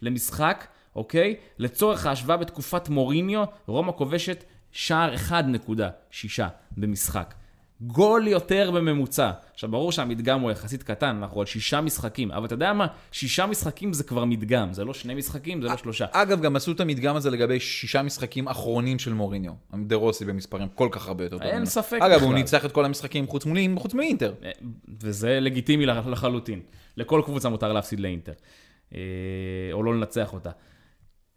[0.01, 1.35] למשחק, אוקיי?
[1.57, 6.41] לצורך ההשוואה בתקופת מוריניו, רומא כובשת שער 1.6
[6.77, 7.33] במשחק.
[7.81, 9.31] גול יותר בממוצע.
[9.53, 12.87] עכשיו, ברור שהמדגם הוא יחסית קטן, אנחנו על שישה משחקים, אבל אתה יודע מה?
[13.11, 16.05] שישה משחקים זה כבר מדגם, זה לא שני משחקים, זה לא שלושה.
[16.11, 19.53] אגב, גם עשו את המדגם הזה לגבי שישה משחקים אחרונים של מוריניו.
[19.87, 21.47] דה רוסי במספרים כל כך הרבה יותר טוב.
[21.47, 21.65] אין.
[21.65, 22.33] ספק אגב, הוא בכלל.
[22.33, 24.33] ניצח את כל המשחקים חוץ מול- חוץ מאינטר.
[24.43, 24.51] אה,
[25.01, 26.59] וזה לגיטימי לח- לחלוטין.
[26.97, 28.33] לכל קבוצה מותר להפסיד לאינטר.
[28.95, 28.99] אה,
[29.71, 30.49] או לא לנצח אותה.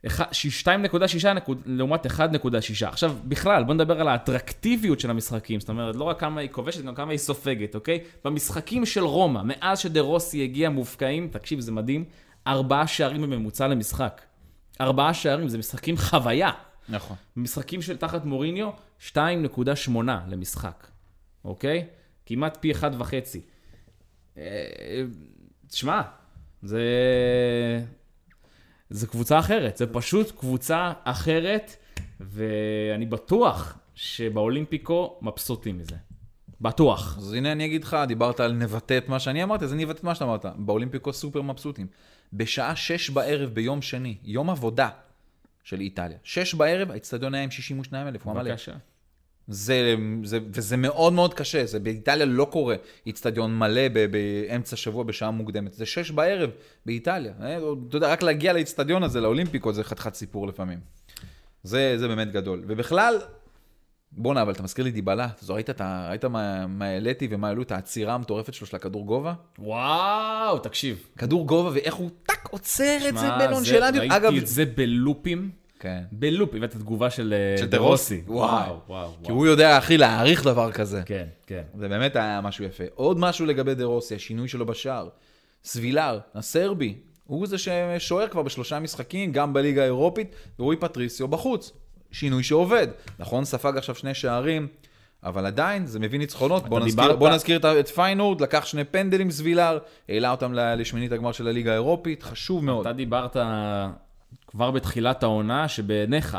[0.07, 2.89] אחד- ש- 2.6 נקוד- לעומת 1.6.
[2.89, 5.61] עכשיו, בכלל, בוא נדבר על האטרקטיביות של המשחקים.
[5.61, 7.99] זאת אומרת, לא רק כמה היא כובשת, גם כמה היא סופגת, אוקיי?
[8.25, 12.05] במשחקים של רומא, מאז שדה רוסי הגיע מובקעים, תקשיב, זה מדהים,
[12.47, 14.21] ארבעה שערים בממוצע למשחק.
[14.81, 16.51] ארבעה שערים, זה משחקים חוויה.
[16.89, 17.17] נכון.
[17.37, 19.91] במשחקים של תחת מוריניו, 2.8
[20.29, 20.87] למשחק,
[21.45, 21.87] אוקיי?
[22.27, 23.41] כמעט פי אחד וחצי.
[24.39, 24.43] אה,
[25.69, 26.01] תשמע,
[26.63, 26.81] זה...
[28.95, 31.77] זה קבוצה אחרת, זה פשוט קבוצה אחרת,
[32.21, 35.97] ואני בטוח שבאולימפיקו מבסוטים מזה.
[36.61, 37.19] בטוח.
[37.19, 39.99] אז הנה אני אגיד לך, דיברת על נבטא את מה שאני אמרתי, אז אני אבטא
[39.99, 40.47] את מה שאתה אמרת.
[40.57, 41.87] באולימפיקו סופר מבסוטים.
[42.33, 44.89] בשעה שש בערב ביום שני, יום עבודה
[45.65, 46.19] של איטליה.
[46.23, 48.51] שש בערב, האצטדיון היה עם 62 אלף, הוא אמר לי.
[48.51, 48.73] בבקשה.
[49.49, 52.77] זה, זה, וזה מאוד מאוד קשה, זה באיטליה לא קורה
[53.07, 55.73] איצטדיון מלא ב, באמצע שבוע בשעה מוקדמת.
[55.75, 56.51] זה שש בערב
[56.87, 57.33] באיטליה.
[57.43, 57.57] אה,
[57.89, 60.79] אתה יודע, רק להגיע לאיצטדיון הזה, לאולימפיקו, זה חתיכת סיפור לפעמים.
[61.63, 62.63] זה, זה באמת גדול.
[62.67, 63.19] ובכלל,
[64.13, 65.29] בואנה, אבל אתה מזכיר לי דיבלה.
[65.45, 68.77] אתה ראית, את ה- ראית מה, מה העליתי ומה העלו את העצירה המטורפת שלו של
[68.77, 69.35] הכדור גובה?
[69.59, 71.07] וואו, תקשיב.
[71.19, 74.01] כדור גובה ואיך הוא טאק עוצר את זה שמע, בנונשלנטיות.
[74.01, 75.51] ראיתי אגב, את זה בלופים.
[75.85, 76.03] כן.
[76.13, 78.17] בלופים, ואת התגובה של אה, של דרוסי.
[78.17, 78.33] דרוסי.
[78.39, 78.79] וואו, וואו.
[78.89, 79.33] וואו, כי.
[79.33, 81.03] הוא יודע, אחי, להעריך דבר כזה.
[81.07, 81.63] כן, כן.
[81.79, 82.85] זה באמת היה משהו יפה.
[82.95, 85.09] עוד משהו לגבי דה רוסי, השינוי שלו בשער.
[85.65, 86.95] סבילר, הסרבי,
[87.25, 91.73] הוא זה ששוער כבר בשלושה משחקים, גם בליגה האירופית, ורועי פטריסיו בחוץ.
[92.13, 92.87] שינוי שעובד.
[93.19, 94.67] נכון, ספג עכשיו שני שערים,
[95.25, 96.69] אבל עדיין זה מביא ניצחונות.
[96.69, 101.13] בוא נזכיר, בוא נזכיר את- את פיינורד, לקח שני פנדלים סבילר, העלה אותם ל- לשמינית
[101.13, 102.87] הגמר של הליגה האירופית, חשוב מאוד.
[102.87, 103.37] אתה דיברת
[104.55, 106.39] כבר בתחילת העונה, שבעיניך,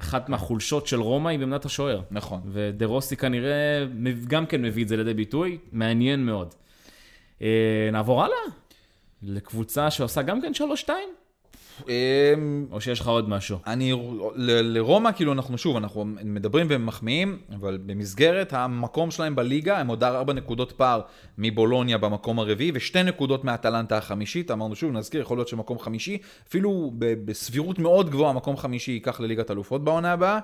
[0.00, 2.00] אחת מהחולשות של רומא היא בעמדת השוער.
[2.10, 2.40] נכון.
[2.46, 3.84] ודה רוסי כנראה
[4.26, 6.54] גם כן מביא את זה לידי ביטוי, מעניין מאוד.
[7.42, 8.36] אה, נעבור הלאה,
[9.22, 10.94] לקבוצה שעושה גם כן 3-2, אמ,
[12.70, 13.58] או שיש לך עוד משהו?
[13.66, 13.92] אני,
[14.36, 20.32] לרומא, כאילו, אנחנו שוב, אנחנו מדברים ומחמיאים, אבל במסגרת המקום שלהם בליגה, הם עוד ארבע
[20.32, 21.00] נקודות פער
[21.38, 24.50] מבולוניה במקום הרביעי, ושתי נקודות מאטלנטה החמישית.
[24.50, 29.50] אמרנו שוב, נזכיר, יכול להיות שמקום חמישי, אפילו בסבירות מאוד גבוהה, מקום חמישי ייקח לליגת
[29.50, 30.38] אלופות בעונה הבאה,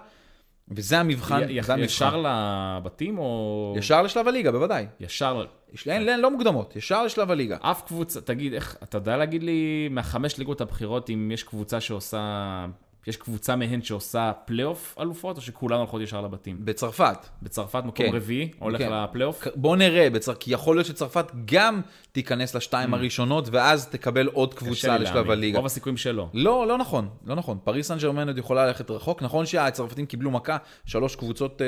[0.68, 1.78] וזה המבחן, י- זה המבחן.
[1.84, 3.74] ישר לבתים, או...
[3.78, 4.86] ישר לשלב הליגה, בוודאי.
[5.00, 5.44] ישר...
[5.72, 7.56] יש, אין, אין, לא מוקדמות, ישר לשלב הליגה.
[7.60, 12.66] אף קבוצה, תגיד, איך, אתה יודע להגיד לי מהחמש ליגות הבכירות אם יש קבוצה שעושה,
[13.06, 16.56] יש קבוצה מהן שעושה פלייאוף אלופות, או שכולן הולכות ישר לבתים?
[16.60, 17.18] בצרפת.
[17.42, 18.14] בצרפת מקום כן.
[18.14, 18.92] רביעי, הולך כן.
[18.92, 19.44] לפלייאוף?
[19.54, 20.34] בוא נראה, בצר...
[20.34, 21.80] כי יכול להיות שצרפת גם
[22.12, 24.56] תיכנס לשתיים הראשונות, ואז תקבל עוד Mm.
[24.56, 25.30] קבוצה לשלב.
[25.30, 25.56] הליגה.
[25.58, 26.28] רוב הסיכויים שלא.
[26.34, 27.58] לא, לא נכון, לא נכון.
[27.64, 29.22] פריס סן ג'רמן עוד יכולה ללכת רחוק.
[29.22, 31.66] נכון שהצרפתים קיבלו מכה, שלוש קבוצות אה,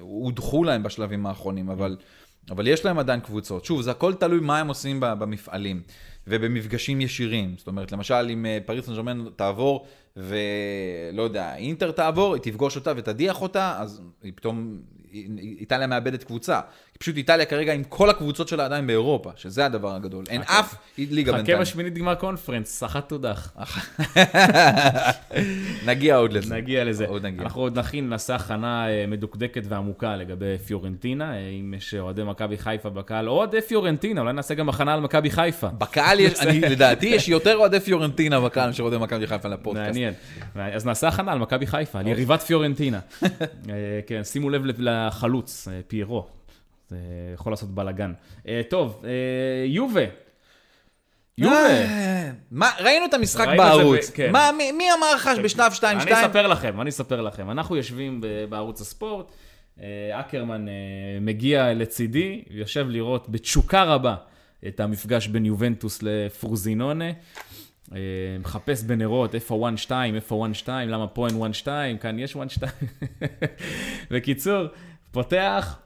[0.00, 1.96] הודחו להם בשלבים האחרונים, אבל,
[2.50, 3.64] אבל יש להם עדיין קבוצות.
[3.64, 5.82] שוב, זה הכל תלוי מה הם עושים במפעלים
[6.30, 7.54] ובמפגשים ישירים.
[7.58, 12.76] זאת אומרת, למשל, אם אה, פריס סן ג'רמן תעבור, ולא יודע, אינטר תעבור, היא תפגוש
[12.76, 14.78] אותה ותדיח אותה, אז היא פתאום,
[15.38, 16.60] איטליה מאבדת קבוצה.
[17.02, 20.24] פשוט איטליה כרגע עם כל הקבוצות שלה עדיין באירופה, שזה הדבר הגדול.
[20.28, 21.60] אין אף ליגה חכה בינתיים.
[21.60, 23.52] בשמינית גמר קונפרנס, אחת תודח.
[25.86, 26.54] נגיע עוד לזה.
[26.54, 27.06] נגיע לזה.
[27.06, 27.42] עוד נגיע.
[27.42, 32.58] אנחנו עוד נכין, נעשה הכנה אה, מדוקדקת ועמוקה לגבי פיורנטינה, אה, אם יש אוהדי מכבי
[32.58, 35.68] חיפה בקהל, או אוהדי פיורנטינה, אולי נעשה גם הכנה על מכבי חיפה.
[35.68, 39.86] בקהל יש, אני, לדעתי יש יותר אוהדי פיורנטינה בקהל מאשר אוהדי מכבי חיפה לפודקאסט.
[39.86, 40.14] מעניין.
[40.54, 43.00] אז נעשה הכנה על מכבי חיפה, על יריבת פיורנטינה.
[43.22, 43.26] אה,
[44.06, 46.39] כן, שימו לב לחלוץ, אה, פיירו.
[46.90, 46.96] זה
[47.34, 48.12] יכול לעשות בלאגן.
[48.48, 50.04] אה, טוב, אה, יובה.
[51.38, 51.56] יובה.
[51.56, 54.10] אה, מה, ראינו את המשחק בערוץ.
[54.10, 54.32] כן.
[54.32, 55.84] מה, מי, מי אמר לך בשלב 2-2?
[55.84, 57.50] אני אספר לכם, אני אספר לכם.
[57.50, 59.32] אנחנו יושבים בערוץ הספורט,
[59.82, 60.74] אה, אקרמן אה,
[61.20, 64.16] מגיע לצידי, יושב לראות בתשוקה רבה
[64.68, 67.10] את המפגש בין יובנטוס לפרוזינונה.
[67.94, 67.98] אה,
[68.40, 71.66] מחפש בנרות איפה 1-2, איפה 1-2, למה פה אין 1-2,
[72.00, 72.38] כאן יש 1-2.
[74.10, 74.66] בקיצור,
[75.10, 75.78] פותח,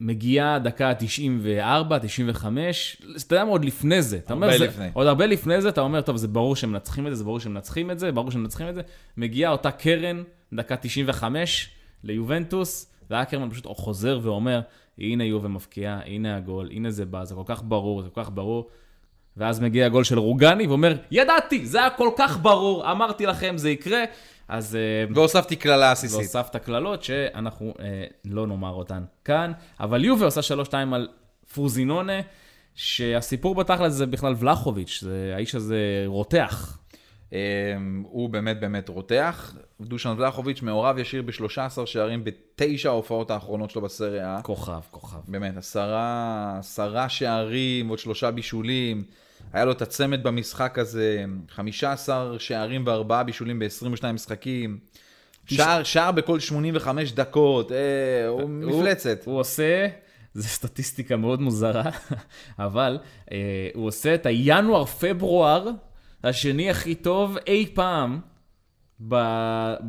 [0.00, 4.16] ומגיעה דקה 94, 95, אתה יודע מה, עוד לפני זה.
[4.16, 4.86] אתה אומר, הרבה זה- לפני.
[4.92, 7.40] עוד הרבה לפני זה, אתה אומר, טוב, זה ברור שהם מנצחים את זה, זה ברור
[7.40, 8.80] שהם מנצחים את זה, ברור שהם מנצחים את זה.
[9.16, 11.70] מגיעה אותה קרן, דקה 95,
[12.04, 14.60] ליובנטוס, ואקרמן פשוט חוזר ואומר,
[14.98, 18.30] הנה יובה מבקיעה, הנה הגול, הנה זה בא, זה כל כך ברור, זה כל כך
[18.34, 18.68] ברור.
[19.36, 23.70] ואז מגיע הגול של רוגני, ואומר, ידעתי, זה היה כל כך ברור, אמרתי לכם, זה
[23.70, 24.04] יקרה.
[24.50, 24.76] אז...
[24.76, 26.18] אה, והוספתי קללה עסיסית.
[26.18, 31.08] והוספת קללות שאנחנו אה, לא נאמר אותן כאן, אבל יובה עושה 3-2 על
[31.54, 32.20] פרוזינונה,
[32.74, 36.78] שהסיפור בתכל'ס זה בכלל ולחוביץ', זה, האיש הזה רותח.
[37.32, 37.38] אמ,
[38.06, 39.54] הוא באמת באמת רותח.
[39.80, 44.40] דושן ולחוביץ' מעורב ישיר ב-13 שערים בתשע ההופעות האחרונות שלו בסריה.
[44.42, 45.18] כוכב, כוכב.
[45.28, 49.04] באמת, עשרה, עשרה שערים, עוד שלושה בישולים.
[49.52, 54.78] היה לו את הצמד במשחק הזה, 15 שערים וארבעה בישולים ב-22 משחקים.
[55.46, 59.22] שער, שער בכל 85 דקות, אה, הוא מפלצת.
[59.24, 59.86] הוא, הוא עושה,
[60.34, 61.90] זו סטטיסטיקה מאוד מוזרה,
[62.58, 62.98] אבל
[63.32, 65.70] אה, הוא עושה את הינואר-פברואר
[66.24, 68.20] השני הכי טוב אי פעם
[69.08, 69.16] ב,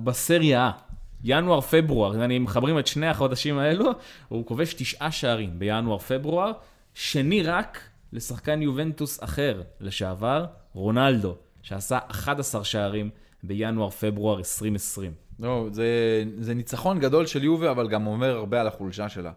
[0.04, 0.92] בסריה A.
[1.24, 3.92] ינואר-פברואר, אני מחברים את שני החודשים האלו,
[4.28, 6.52] הוא כובש תשעה שערים בינואר-פברואר,
[6.94, 7.80] שני רק
[8.14, 13.10] לשחקן יובנטוס אחר לשעבר, רונלדו, שעשה 11 שערים
[13.44, 15.12] בינואר-פברואר 2020.
[15.40, 19.32] לא, זה, זה ניצחון גדול של יובה, אבל גם אומר הרבה על החולשה שלה.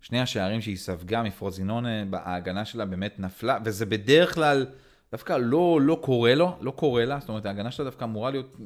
[0.00, 4.66] שני השערים שהיא ספגה מפרוזינונה, ההגנה שלה באמת נפלה, וזה בדרך כלל
[5.12, 8.56] דווקא לא, לא קורה לו, לא קורה לה, זאת אומרת, ההגנה שלה דווקא אמורה להיות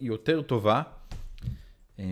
[0.00, 0.82] יותר טובה.
[1.98, 2.04] אה,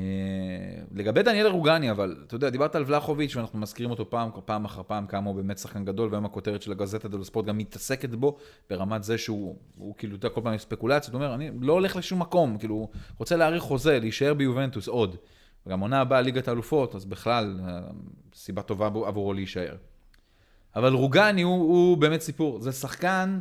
[0.94, 4.82] לגבי דניאל רוגני, אבל אתה יודע, דיברת על ולחוביץ' ואנחנו מזכירים אותו פעם, פעם אחר
[4.82, 8.36] פעם כמה הוא באמת שחקן גדול, והיום הכותרת של הגזטה דלו ספורט גם מתעסקת בו,
[8.70, 11.96] ברמת זה שהוא הוא, כאילו, אתה כל פעם עם ספקולציות, הוא אומר, אני לא הולך
[11.96, 15.16] לשום מקום, כאילו, רוצה להאריך חוזה, להישאר ביובנטוס עוד.
[15.66, 17.60] וגם עונה הבאה ליגת האלופות, אז בכלל,
[18.34, 19.76] סיבה טובה עבורו להישאר.
[20.76, 23.40] אבל רוגני הוא, הוא באמת סיפור, זה שחקן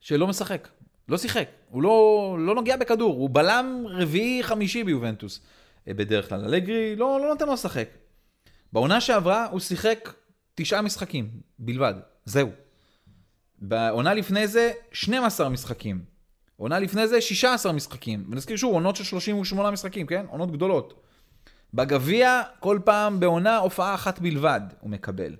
[0.00, 0.68] שלא משחק.
[1.08, 5.40] לא שיחק, הוא לא, לא נוגע בכדור, הוא בלם רביעי-חמישי ביובנטוס
[5.88, 6.44] אה, בדרך כלל.
[6.44, 7.88] אלגרי לא, לא נותן לו לשחק.
[8.72, 10.12] בעונה שעברה הוא שיחק
[10.54, 12.50] תשעה משחקים בלבד, זהו.
[13.58, 16.04] בעונה לפני זה 12 משחקים.
[16.56, 18.24] עונה לפני זה 16 משחקים.
[18.30, 20.26] ונזכיר שוב, עונות של 38 משחקים, כן?
[20.28, 21.02] עונות גדולות.
[21.74, 25.36] בגביע, כל פעם בעונה הופעה אחת בלבד הוא מקבל.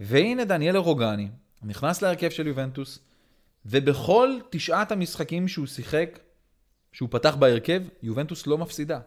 [0.00, 1.28] והנה דניאל רוגני,
[1.62, 2.98] נכנס להרכב של יובנטוס,
[3.70, 6.18] ובכל תשעת המשחקים שהוא שיחק,
[6.92, 8.98] שהוא פתח בהרכב, יובנטוס לא מפסידה.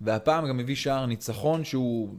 [0.00, 2.14] והפעם גם הביא שער ניצחון שהוא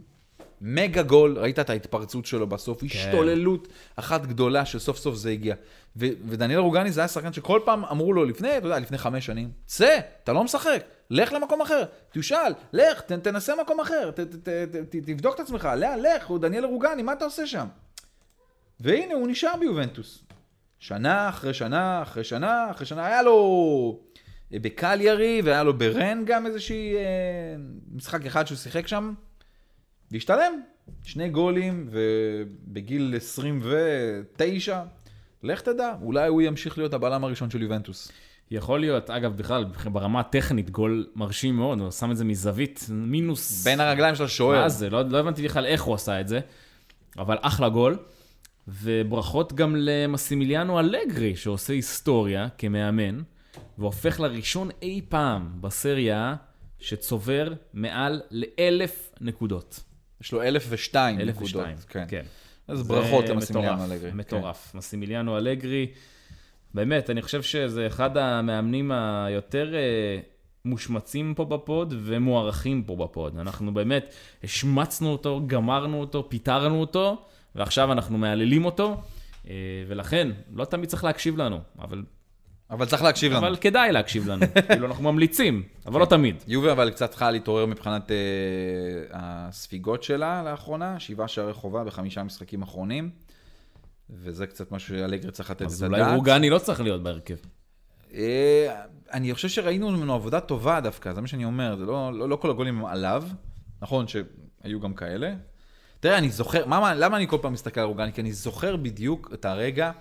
[0.62, 2.86] מגה גול, ראית את ההתפרצות שלו בסוף, כן.
[2.86, 5.56] השתוללות אחת גדולה שסוף סוף זה הגיע.
[5.96, 9.26] ו- ודניאל רוגני זה היה שחקן שכל פעם אמרו לו לפני, אתה יודע, לפני חמש
[9.26, 14.20] שנים, צא, אתה לא משחק, לך למקום אחר, תושאל, לך, ת- תנסה מקום אחר, ת-
[14.20, 17.68] ת- ת- ת- תבדוק את עצמך, לאן, לך, הוא דניאל רוגני, מה אתה עושה שם?
[18.80, 20.24] והנה, הוא נשאר ביובנטוס.
[20.80, 24.00] שנה אחרי שנה אחרי שנה אחרי שנה, היה לו
[24.54, 27.02] אה, בקליירי והיה לו ברן גם איזושהי אה,
[27.96, 29.14] משחק אחד שהוא שיחק שם,
[30.12, 30.62] והשתלם.
[31.04, 34.84] שני גולים ובגיל 29,
[35.44, 38.12] לך תדע, אולי הוא ימשיך להיות הבלם הראשון של יובנטוס.
[38.52, 43.64] יכול להיות, אגב, בכלל, ברמה הטכנית, גול מרשים מאוד, הוא שם את זה מזווית מינוס...
[43.64, 44.62] בין הרגליים של השוער.
[44.62, 44.90] מה זה?
[44.90, 46.40] לא, לא הבנתי בכלל איך הוא עשה את זה,
[47.18, 47.98] אבל אחלה גול.
[48.68, 53.22] וברכות גם למסימיליאנו אלגרי, שעושה היסטוריה כמאמן,
[53.78, 56.36] והופך לראשון אי פעם בסריה
[56.80, 59.80] שצובר מעל לאלף נקודות.
[60.22, 61.66] יש לו אלף ושתיים נקודות.
[61.90, 62.06] כן.
[62.08, 62.24] כן.
[62.68, 64.12] אז ברכות למסימיליאנו אלגרי.
[64.14, 64.70] מטורף.
[64.72, 64.78] כן.
[64.78, 65.88] מסימיליאנו אלגרי,
[66.74, 69.76] באמת, אני חושב שזה אחד המאמנים היותר...
[69.76, 70.20] אה,
[70.68, 73.38] מושמצים פה בפוד ומוערכים פה בפוד.
[73.40, 77.26] אנחנו באמת השמצנו אותו, גמרנו אותו, פיטרנו אותו,
[77.58, 79.02] ועכשיו אנחנו מהללים אותו,
[79.48, 79.54] אה,
[79.88, 82.04] ולכן לא תמיד צריך להקשיב לנו, אבל...
[82.70, 83.48] אבל צריך להקשיב אבל לנו.
[83.48, 86.44] אבל כדאי להקשיב לנו, כאילו אנחנו ממליצים, אבל לא תמיד.
[86.48, 88.14] יובי אבל קצת צריכה להתעורר מבחינת uh,
[89.12, 93.10] הספיגות שלה לאחרונה, שבעה שערי חובה בחמישה משחקים אחרונים,
[94.10, 95.72] וזה קצת משהו שאלגרי צריך לתת את הדעת.
[95.72, 97.36] אז אולי רוגני לא צריך להיות בהרכב.
[98.10, 98.14] Uh,
[99.14, 102.36] אני חושב שראינו ממנו עבודה טובה דווקא, זה מה שאני אומר, זה לא, לא, לא
[102.36, 103.24] כל הגולים הם עליו,
[103.82, 105.34] נכון שהיו גם כאלה,
[106.00, 108.14] תראה, אני זוכר, מה, למה אני כל פעם מסתכל על רוגני?
[108.14, 109.92] כי אני זוכר בדיוק את הרגע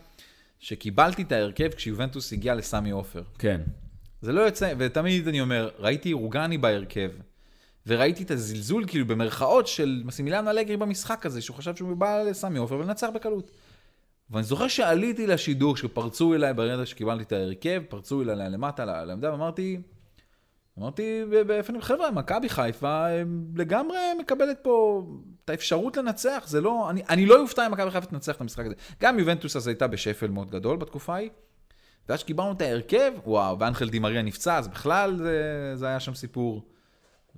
[0.58, 3.22] שקיבלתי את ההרכב כשיובנטוס הגיע לסמי עופר.
[3.38, 3.60] כן.
[4.20, 7.10] זה לא יוצא, ותמיד אני אומר, ראיתי רוגני בהרכב,
[7.86, 12.58] וראיתי את הזלזול, כאילו, במרכאות של מסימיליאנו אלגרי במשחק הזה, שהוא חשב שהוא בא לסמי
[12.58, 13.50] עופר ולנצח בקלות.
[14.30, 19.80] ואני זוכר שעליתי לשידור, שפרצו אליי ברגע שקיבלתי את ההרכב, פרצו אליי למטה לעמדה, ואמרתי,
[20.78, 23.06] אמרתי בפנים, חבר'ה, מכבי חיפה
[23.56, 25.02] לגמרי מקבלת פה
[25.44, 28.66] את האפשרות לנצח, זה לא, אני, אני לא אופתע אם מכבי חיפה תנצח את המשחק
[28.66, 28.74] הזה.
[29.00, 31.30] גם יובנטוס אז הייתה בשפל מאוד גדול בתקופה ההיא,
[32.08, 36.62] ואז שקיבלנו את ההרכב, וואו, ואנחל דימריה נפצע, אז בכלל זה, זה היה שם סיפור.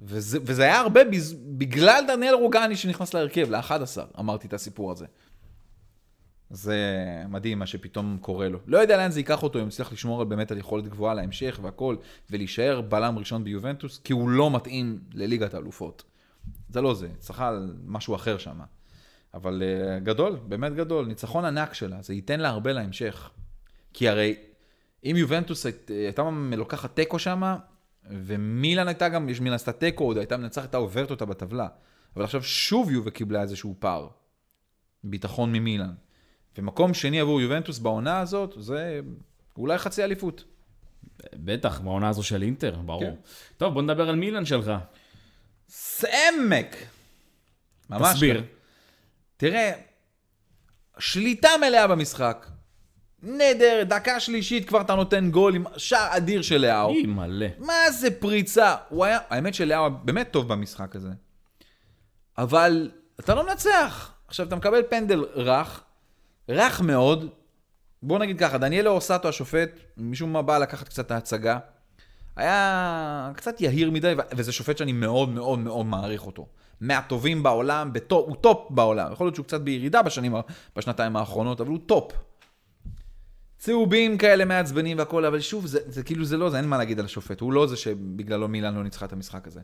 [0.02, 1.00] וזה, וזה היה הרבה
[1.56, 5.06] בגלל דניאל רוגני שנכנס להרכב, ל-11, אמרתי את הסיפור הזה.
[6.50, 6.76] זה
[7.28, 8.58] מדהים מה שפתאום קורה לו.
[8.66, 11.58] לא יודע לאן זה ייקח אותו, אם יצליח לשמור על באמת על יכולת גבוהה להמשך
[11.62, 11.96] והכל,
[12.30, 16.04] ולהישאר בלם ראשון ביובנטוס, כי הוא לא מתאים לליגת האלופות.
[16.68, 18.60] זה לא זה, צריכה על משהו אחר שם.
[19.34, 23.30] אבל uh, גדול, באמת גדול, ניצחון ענק שלה, זה ייתן לה הרבה להמשך.
[23.94, 24.36] כי הרי
[25.04, 26.22] אם יובנטוס היית, הייתה
[26.56, 27.56] לוקחת תיקו שם,
[28.10, 31.68] ומילן הייתה גם, יש מילן עשתה תיקו, עוד הייתה מנצחת, הייתה עוברת אותה בטבלה.
[32.16, 34.08] אבל עכשיו שוב יובה קיבלה איזשהו פער.
[35.04, 35.92] ביטחון ממילן.
[36.58, 39.00] ומקום שני עבור יובנטוס בעונה הזאת, זה
[39.56, 40.44] אולי חצי אליפות.
[41.34, 43.00] בטח, בעונה הזו של אינטר, ברור.
[43.00, 43.14] כן.
[43.56, 44.72] טוב, בוא נדבר על מילאן שלך.
[45.68, 46.76] סעמק.
[47.90, 48.42] ממש תסביר.
[49.36, 49.72] תראה,
[50.98, 52.46] שליטה מלאה במשחק.
[53.22, 56.90] נהדר, דקה שלישית כבר אתה נותן גול עם שער אדיר של לאהו.
[56.90, 57.46] אי, מלא.
[57.58, 58.76] מה זה פריצה?
[58.88, 61.10] הוא היה, האמת שלאהו היה באמת טוב במשחק הזה.
[62.38, 62.90] אבל
[63.20, 64.14] אתה לא מנצח.
[64.26, 65.82] עכשיו, אתה מקבל פנדל רך,
[66.48, 67.28] רך מאוד.
[68.02, 71.58] בוא נגיד ככה, דניאלו אורסטו השופט, משום מה בא לקחת קצת את ההצגה.
[72.36, 76.46] היה קצת יהיר מדי, וזה שופט שאני מאוד מאוד מאוד מעריך אותו.
[76.80, 79.12] מהטובים בעולם, ב top, הוא top בעולם.
[79.12, 80.34] יכול להיות שהוא קצת בירידה בשנים,
[80.76, 82.12] בשנתיים האחרונות, אבל הוא top.
[83.58, 86.98] צהובים כאלה מעצבנים והכל, אבל שוב, זה, זה כאילו זה לא, זה אין מה להגיד
[86.98, 87.40] על השופט.
[87.40, 89.60] הוא לא זה שבגללו מילאן לא ניצחה את המשחק הזה.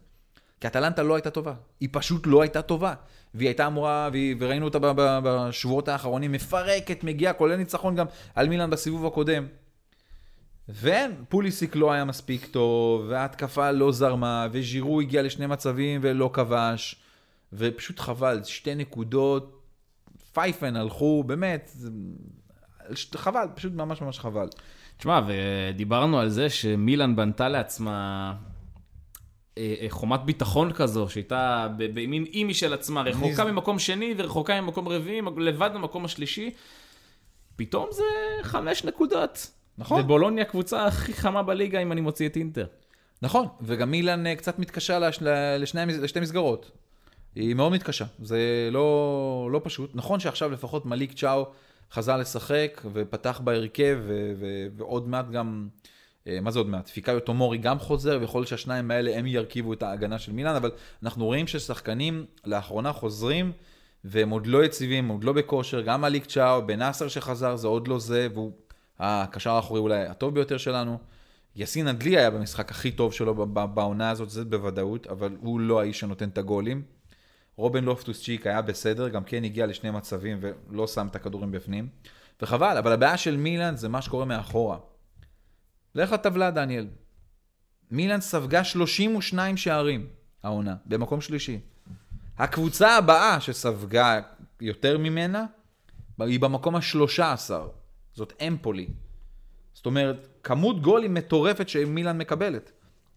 [0.64, 1.54] כי אטלנטה לא הייתה טובה.
[1.80, 2.94] היא פשוט לא הייתה טובה.
[3.34, 8.70] והיא הייתה אמורה, והיא, וראינו אותה בשבועות האחרונים, מפרקת, מגיעה, כולל ניצחון גם על מילאן
[8.70, 9.46] בסיבוב הקודם.
[10.68, 16.96] ואין, פוליסיק לא היה מספיק טוב, וההתקפה לא זרמה, וז'ירו הגיע לשני מצבים ולא כבש,
[17.52, 19.62] ופשוט חבל, שתי נקודות,
[20.32, 21.90] פייפן הלכו, באמת, זה...
[23.14, 24.48] חבל, פשוט ממש ממש חבל.
[24.96, 28.34] תשמע, ודיברנו על זה שמילאן בנתה לעצמה
[29.88, 35.70] חומת ביטחון כזו, שהייתה במין אי משל עצמה, רחוקה ממקום שני ורחוקה ממקום רביעי, לבד
[35.74, 36.50] במקום השלישי.
[37.56, 38.02] פתאום זה
[38.42, 39.50] חמש נקודות.
[39.78, 40.00] נכון.
[40.00, 42.66] ובולוניה הקבוצה הכי חמה בליגה, אם אני מוציא את אינטר.
[43.22, 45.18] נכון, וגם מילאן אה, קצת מתקשה לש...
[45.58, 45.86] לשני...
[45.86, 46.70] לשתי מסגרות.
[47.34, 49.90] היא מאוד מתקשה, זה לא, לא פשוט.
[49.94, 51.46] נכון שעכשיו לפחות מליק צ'או
[51.92, 54.32] חזר לשחק ופתח בהרכב, ו...
[54.36, 54.66] ו...
[54.76, 55.93] ועוד מעט גם, אה,
[56.42, 56.88] מה זה עוד מעט?
[56.88, 60.70] פיקאיו טומורי גם חוזר, ויכול להיות שהשניים האלה הם ירכיבו את ההגנה של מילאן, אבל
[61.02, 63.52] אנחנו רואים ששחקנים לאחרונה חוזרים,
[64.04, 67.88] והם עוד לא יציבים, עוד לא בכושר, גם מליק צ'או, בן נאסר שחזר, זה עוד
[67.88, 68.52] לא זה, והוא
[68.98, 70.98] הקשר האחורי אולי הטוב ביותר שלנו.
[71.56, 73.34] יאסין אדלי היה במשחק הכי טוב שלו
[73.74, 76.82] בעונה הזאת, זה בוודאות, אבל הוא לא האיש שנותן את הגולים.
[77.56, 81.88] רובן לופטוס צ'יק היה בסדר, גם כן הגיע לשני מצבים ולא שם את הכדורים בפנים.
[82.42, 84.78] וחבל, אבל הבעיה של מילאן זה מה שקורה מאחורה.
[85.94, 86.86] לך לטבלה, דניאל.
[87.90, 90.06] מילאן ספגה 32 שערים
[90.42, 91.60] העונה, במקום שלישי.
[92.38, 94.20] הקבוצה הבאה שספגה
[94.60, 95.44] יותר ממנה,
[96.20, 97.68] היא במקום השלושה עשר.
[98.14, 98.86] זאת אמפולי.
[99.74, 102.72] זאת אומרת, כמות גולים מטורפת שמילאן מקבלת.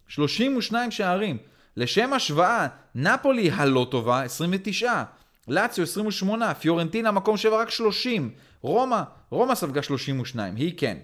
[0.08, 1.38] 32 שערים.
[1.78, 5.04] לשם השוואה, נפולי הלא טובה, 29.
[5.48, 8.32] לאציו 28, פיורנטינה מקום 7 רק 30.
[8.62, 10.98] רומא, רומא ספגה 32, היא כן.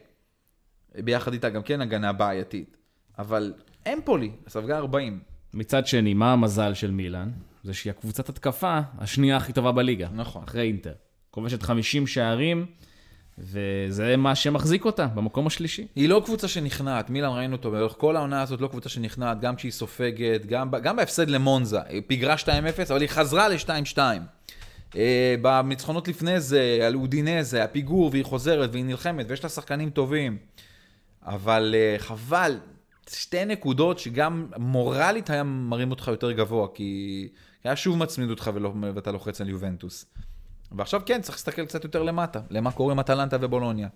[0.96, 2.78] ביחד איתה גם כן הגנה בעייתית.
[3.20, 3.54] אבל
[3.94, 5.20] אמפולי ספגה 40.
[5.54, 7.32] מצד שני, מה המזל של מילאן?
[7.64, 10.08] זה שהיא הקבוצת התקפה השנייה הכי טובה בליגה.
[10.14, 10.44] נכון.
[10.44, 10.94] אחרי אינטר.
[11.32, 12.66] כובשת 50 שערים,
[13.38, 15.88] וזה מה שמחזיק אותה במקום השלישי.
[15.96, 19.56] היא לא קבוצה שנכנעת, מילאן ראינו אותו, לאורך כל העונה הזאת לא קבוצה שנכנעת, גם
[19.56, 21.80] כשהיא סופגת, גם, גם בהפסד למונזה.
[21.90, 22.48] היא פיגרה 2-0,
[22.90, 23.98] אבל היא חזרה ל-2-2.
[24.96, 30.38] אה, בניצחונות לפני זה, על אודינזה, הפיגור, והיא חוזרת, והיא נלחמת, ויש לה שחקנים טובים.
[31.26, 32.58] אבל אה, חבל,
[33.10, 37.28] שתי נקודות שגם מורלית היה מרים אותך יותר גבוה, כי
[37.64, 40.06] היה שוב מצמיד אותך ולא, ואתה לוחץ על יובנטוס.
[40.72, 43.88] ועכשיו כן, צריך להסתכל קצת יותר למטה, למה קורה עם אטלנטה ובולוניה.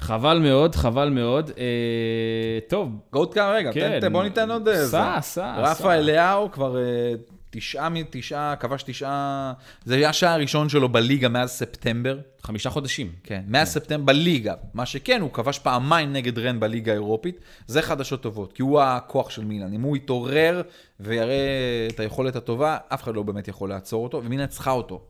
[0.00, 1.50] חבל מאוד, חבל מאוד.
[1.58, 3.90] אה, טוב, עוד כמה, רגע, כן.
[3.90, 4.90] תן, תן, בוא ניתן עוד איזה.
[4.90, 7.14] סע, סע, רפאל לאהו כבר אה,
[7.56, 9.52] תשעה מתשעה, כבש תשעה,
[9.84, 12.18] זה היה השער הראשון שלו בליגה מאז ספטמבר.
[12.42, 13.12] חמישה חודשים.
[13.22, 14.54] כן, מאז ספטמבר בליגה.
[14.74, 17.40] מה שכן, הוא כבש פעמיים נגד רן בליגה האירופית.
[17.66, 19.72] זה חדשות טובות, כי הוא הכוח של מילאן.
[19.72, 20.62] אם הוא יתעורר
[21.00, 25.02] ויראה את היכולת הטובה, אף אחד לא באמת יכול לעצור אותו, ומילאן צריכה אותו.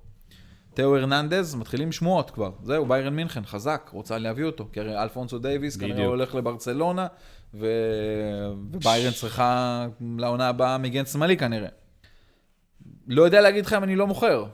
[0.74, 2.50] תאו הרננדז, מתחילים שמועות כבר.
[2.62, 4.68] זהו, ביירן מינכן, חזק, רוצה להביא אותו.
[4.72, 6.08] כי הרי אלפונסו דייוויס כנראה בדיוק.
[6.08, 7.06] הולך לברצלונה,
[7.54, 7.66] ו...
[8.72, 9.86] וביירן צריכה
[10.18, 11.68] לעונה הבאה מגן שמאלי כנראה.
[13.06, 14.44] לא יודע להגיד לך אם אני לא מוכר.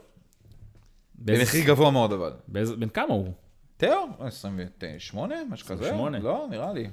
[1.15, 2.33] במחיר גבוה מאוד אבל.
[2.49, 3.33] באיזה- בן כמה הוא?
[3.77, 5.85] תאו, 28, משהו כזה?
[5.85, 6.19] 28?
[6.19, 6.91] לא, נראה לי.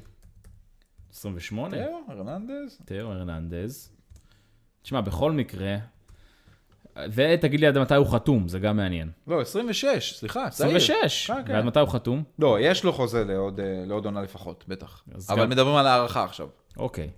[1.13, 1.77] 28?
[1.77, 2.79] תאו, הרננדז.
[2.85, 3.91] תאו הרננדז.
[4.81, 5.75] תשמע, בכל מקרה,
[7.13, 9.11] ותגיד לי עד מתי הוא חתום, זה גם מעניין.
[9.27, 10.75] לא, 26, סליחה, צעיר.
[10.77, 11.53] 26, כן, כן.
[11.53, 12.23] ועד מתי הוא חתום?
[12.39, 15.03] לא, יש לו חוזה לעוד, אה, לעוד עונה לפחות, בטח.
[15.29, 16.47] אבל גם- מדברים על הערכה עכשיו.
[16.77, 17.09] אוקיי.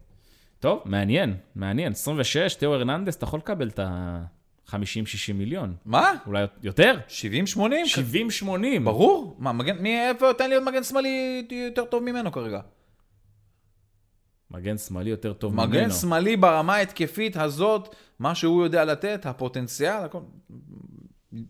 [0.59, 1.91] טוב, מעניין, מעניין.
[1.91, 3.79] 26, תאו הרננדס, אתה יכול לקבל את
[4.73, 5.75] ה-50-60 מיליון.
[5.85, 6.13] מה?
[6.25, 6.99] אולי יותר?
[7.55, 7.59] 70-80?
[8.43, 8.45] 70-80.
[8.83, 9.35] ברור.
[9.39, 12.59] מה, מגן, מי, איפה, תן לי עוד מגן שמאלי יותר טוב ממנו כרגע.
[14.51, 15.67] מגן שמאלי יותר טוב ממנו.
[15.67, 20.19] מגן שמאלי ברמה ההתקפית הזאת, מה שהוא יודע לתת, הפוטנציאל, הכל...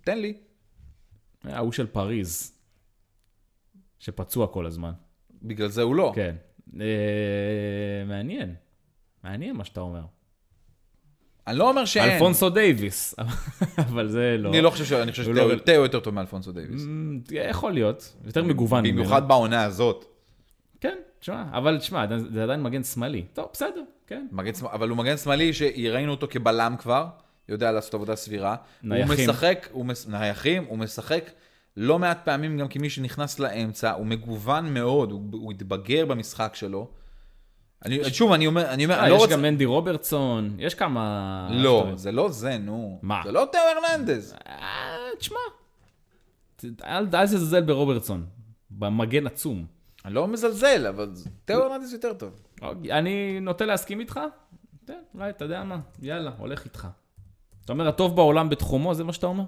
[0.03, 0.33] תן לי.
[1.43, 2.53] ההוא של פריז,
[3.99, 4.91] שפצוע כל הזמן.
[5.43, 6.11] בגלל זה הוא לא.
[6.15, 6.35] כן.
[6.81, 8.55] אה, מעניין.
[9.23, 10.01] מעניין מה שאתה אומר.
[11.49, 12.11] אני לא אומר שאין.
[12.11, 13.15] אלפונסו דייוויס,
[13.89, 14.49] אבל זה לא.
[14.49, 14.91] אני לא חושב ש...
[14.91, 16.81] אני חושב הוא לא- שתאו יותר טוב מאלפונסו דייוויס.
[16.83, 18.83] אמ, יכול להיות, יותר מגוון.
[18.83, 20.05] במיוחד בעונה הזאת.
[20.81, 23.23] כן, תשמע, אבל תשמע, זה עדיין מגן שמאלי.
[23.33, 24.27] טוב, בסדר, כן.
[24.31, 27.05] מגן שמאל- אבל הוא מגן שמאלי שראינו אותו כבלם כבר,
[27.49, 28.55] יודע לעשות עבודה סבירה.
[28.81, 29.29] הוא נייחים.
[29.29, 30.05] משחק, הוא מש...
[30.07, 31.31] נייחים, הוא משחק
[31.77, 36.87] לא מעט פעמים גם כמי שנכנס לאמצע, הוא מגוון מאוד, הוא, הוא התבגר במשחק שלו.
[37.85, 39.33] אני, שוב, אני אומר, אני אומר, אה, אני לא יש רוצה...
[39.33, 41.47] גם מנדי רוברטסון, יש כמה...
[41.51, 42.99] לא, זה לא זה, נו.
[43.01, 43.21] מה?
[43.23, 44.35] זה לא תאו הרננדז.
[44.47, 45.39] אה, תשמע,
[46.83, 48.25] אל תזלזל ברוברטסון,
[48.71, 49.65] במגן עצום.
[50.05, 51.11] אני לא מזלזל, אבל
[51.45, 52.41] תאו הרננדז יותר טוב.
[52.91, 54.19] אני נוטה להסכים איתך?
[54.85, 56.87] תן, אולי, אתה יודע מה, יאללה, הולך איתך.
[57.65, 59.43] אתה אומר, הטוב בעולם בתחומו, זה מה שאתה אומר?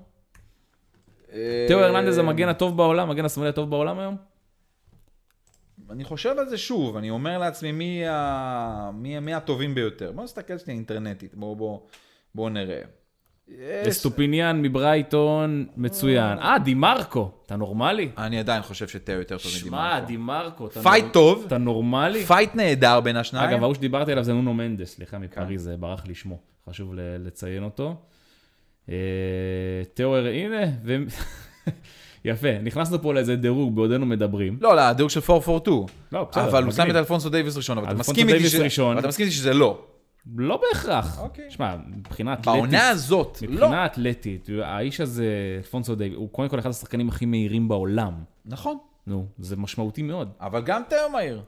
[1.67, 4.30] תאו הרננדז זה המגן הטוב בעולם, המגן השמאלי הטוב בעולם היום?
[5.91, 8.89] אני חושב על זה שוב, אני אומר לעצמי מי, ה...
[8.93, 10.11] מי, מי הטובים ביותר.
[10.11, 11.79] בוא נסתכל שנייה אינטרנטית, בואו בוא,
[12.35, 12.81] בוא נראה.
[13.47, 13.87] יש...
[13.87, 16.39] אסטופיניאן מברייטון, מצוין.
[16.39, 18.09] אה, דימרקו, אתה נורמלי?
[18.17, 19.59] אני עדיין חושב שתאו יותר טוב שמע,
[20.01, 20.07] מדימרקו.
[20.07, 22.23] דימרקו, אתה fight נור- טוב, אתה נורמלי?
[22.25, 23.49] fight נהדר בין השניים.
[23.49, 26.39] אגב, ההוא שדיברתי עליו זה נונו מנדס, סליחה, מפריז, זה ברח לי שמו,
[26.69, 27.95] חשוב לציין אותו.
[28.89, 28.95] אה,
[29.93, 30.95] תאו, הנה, ו...
[32.25, 34.57] יפה, נכנסנו פה לאיזה דירוג בעודנו מדברים.
[34.61, 35.87] לא, לא, הדירוג של 442.
[36.11, 36.89] לא, בסדר, אבל הוא שם.
[36.91, 39.79] את אלפונסו דייוויס ראשון, אבל אתה מסכים איתי שזה לא.
[40.37, 41.19] לא בהכרח.
[41.19, 41.45] אוקיי.
[41.49, 42.53] שמע, מבחינה אתלטית...
[42.53, 43.51] בעונה הזאת, לא.
[43.51, 45.25] מבחינה אתלטית, האיש הזה,
[45.57, 48.13] אלפונסו דייוויס, הוא קודם כל אחד השחקנים הכי מהירים בעולם.
[48.45, 48.77] נכון.
[49.07, 50.29] נו, זה משמעותי מאוד.
[50.41, 51.41] אבל גם תאו מהיר.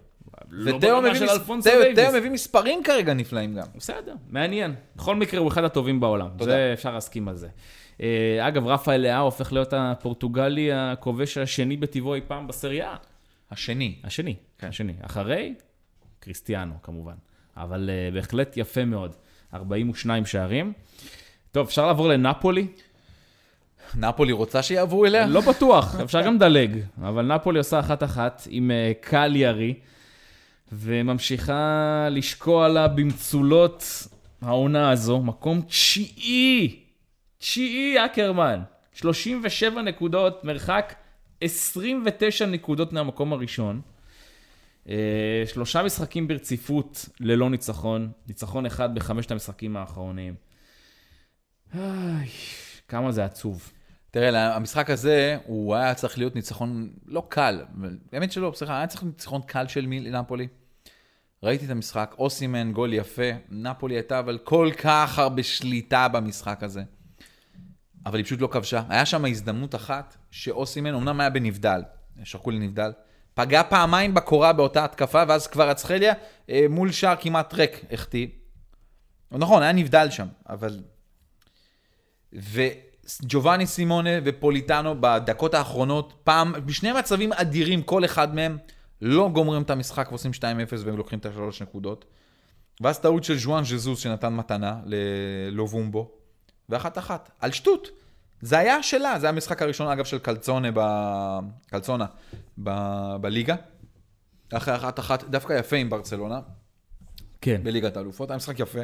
[0.50, 1.68] לא ותאו מביא מס-
[2.16, 3.66] מביא מספרים כרגע נפלאים גם.
[3.76, 4.74] בסדר, מעניין.
[4.96, 6.28] בכל מקרה, הוא אחד הטובים בעולם.
[6.38, 6.52] תודה.
[6.52, 7.48] זה אפשר להסכים על זה.
[8.04, 12.96] אה, אגב, רפאל לאהו הופך להיות הפורטוגלי הכובש השני בטבעו אי פעם בסריה.
[13.52, 13.96] השני.
[14.04, 14.94] השני, השני.
[15.02, 15.54] אחרי,
[16.20, 17.16] קריסטיאנו כמובן.
[17.58, 19.16] אבל אה, בהחלט יפה מאוד.
[19.54, 20.74] 42 שערים.
[21.52, 22.68] טוב, אפשר לעבור לנפולי?
[23.96, 25.28] נפולי רוצה שיעברו אליה?
[25.28, 26.80] לא בטוח, אפשר גם לדלג.
[27.02, 29.74] אבל נפולי עושה אחת-אחת עם אה, קליארי,
[30.72, 34.08] וממשיכה לשקוע לה במצולות
[34.42, 35.20] העונה הזו.
[35.20, 36.83] מקום תשיעי,
[37.44, 38.62] תשיעי, אקרמן.
[38.94, 40.96] 37 נקודות, מרחק
[41.42, 43.82] 29 נקודות מהמקום הראשון.
[44.90, 50.36] אה, שלושה משחקים ברציפות ללא ניצחון, ניצחון אחד בחמשת המשחקים האחרונים.
[51.74, 52.30] איי,
[52.88, 53.72] כמה זה עצוב.
[54.12, 57.62] תראה, המשחק הזה, הוא היה צריך להיות ניצחון לא קל.
[58.12, 60.48] באמת שלא, סליחה, היה צריך להיות ניצחון קל של נפולי.
[61.44, 63.30] ראיתי את המשחק, אוסימן, גול יפה.
[63.50, 66.84] נפולי הייתה אבל כל כך הרבה שליטה במשחק הזה.
[68.06, 68.84] אבל היא פשוט לא כבשה.
[68.90, 71.82] היה שם הזדמנות אחת שאוסימן, אמנם היה בנבדל,
[72.24, 72.92] שרקו לי נבדל,
[73.34, 76.14] פגע פעמיים בקורה באותה התקפה, ואז כבר אצחליה
[76.50, 78.28] אה, מול שער כמעט ריק החטיא.
[79.32, 80.80] נכון, היה נבדל שם, אבל...
[82.34, 88.58] וג'ובאני סימונה ופוליטנו בדקות האחרונות, פעם, בשני מצבים אדירים, כל אחד מהם,
[89.02, 90.42] לא גומרים את המשחק ועושים 2-0
[90.86, 92.06] והם לוקחים את השלוש נקודות.
[92.82, 96.12] ואז טעות של ז'ואן ז'זוס שנתן מתנה ללובומבו,
[96.70, 97.88] ואחת אחת, על שטות.
[98.42, 100.80] זה היה שלה, זה היה המשחק הראשון אגב של קלצונה, ב...
[101.68, 102.06] קלצונה
[102.64, 102.70] ב...
[103.22, 103.56] בליגה.
[104.54, 106.40] אחרי אחת אחת, דווקא יפה עם ברצלונה,
[107.42, 107.62] כן.
[107.64, 108.80] בליגת האלופות, היה משחק יפה.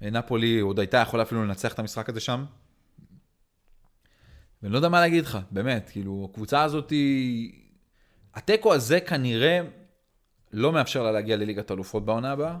[0.00, 2.44] נפולי עוד הייתה יכולה אפילו לנצח את המשחק הזה שם.
[4.62, 7.52] ואני לא יודע מה להגיד לך, באמת, כאילו, הקבוצה הזאת היא...
[8.34, 9.60] התיקו הזה כנראה
[10.52, 12.58] לא מאפשר לה להגיע לליגת האלופות בעונה הבאה.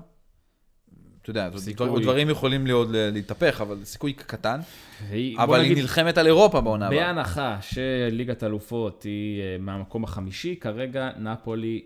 [1.24, 2.02] אתה יודע, סיכוי.
[2.02, 4.60] דברים יכולים להיות, להתהפך, אבל סיכוי קטן.
[5.00, 6.98] בוא אבל היא נגיד, נלחמת על אירופה בעונה הבאה.
[7.12, 11.82] בהנחה שליגת אלופות היא אה, מהמקום החמישי, כרגע נפולי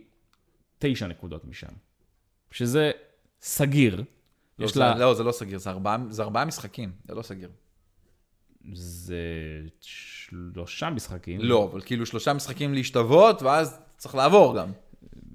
[0.78, 1.66] תשע נקודות משם.
[2.51, 2.91] שזה
[3.41, 4.03] סגיר.
[4.59, 4.99] לא, זה- לה...
[4.99, 7.49] לא, זה לא סגיר, זה ארבעה, זה ארבעה משחקים, זה לא סגיר.
[8.72, 9.22] זה
[9.80, 11.41] שלושה משחקים.
[11.41, 14.72] לא, אבל כאילו שלושה משחקים להשתוות, ואז צריך לעבור גם.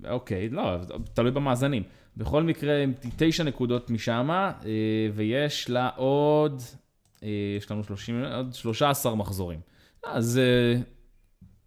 [0.10, 0.78] אוקיי, לא,
[1.14, 1.84] תלוי במאזנים.
[2.18, 4.54] בכל מקרה, הם תשע נקודות משם, אה,
[5.14, 6.62] ויש לה עוד,
[7.24, 9.60] אה, יש לנו 30, עוד 13 מחזורים.
[10.06, 10.82] אז אה,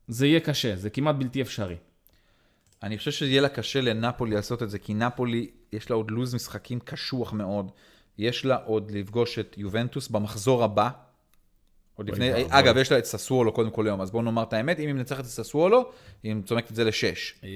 [0.09, 1.77] זה יהיה קשה, זה כמעט בלתי אפשרי.
[2.83, 6.35] אני חושב שיהיה לה קשה לנפולי לעשות את זה, כי נפולי, יש לה עוד לו"ז
[6.35, 7.71] משחקים קשוח מאוד.
[8.19, 10.89] יש לה עוד לפגוש את יובנטוס במחזור הבא.
[11.95, 12.45] עוד לפני, ואבוי.
[12.51, 14.95] אגב, יש לה את ססוולו קודם כל היום, אז בואו נאמר את האמת, אם היא
[14.95, 15.91] מנצחת את ססוולו,
[16.23, 17.35] היא צומקת את זה לשש.
[17.45, 17.49] אה,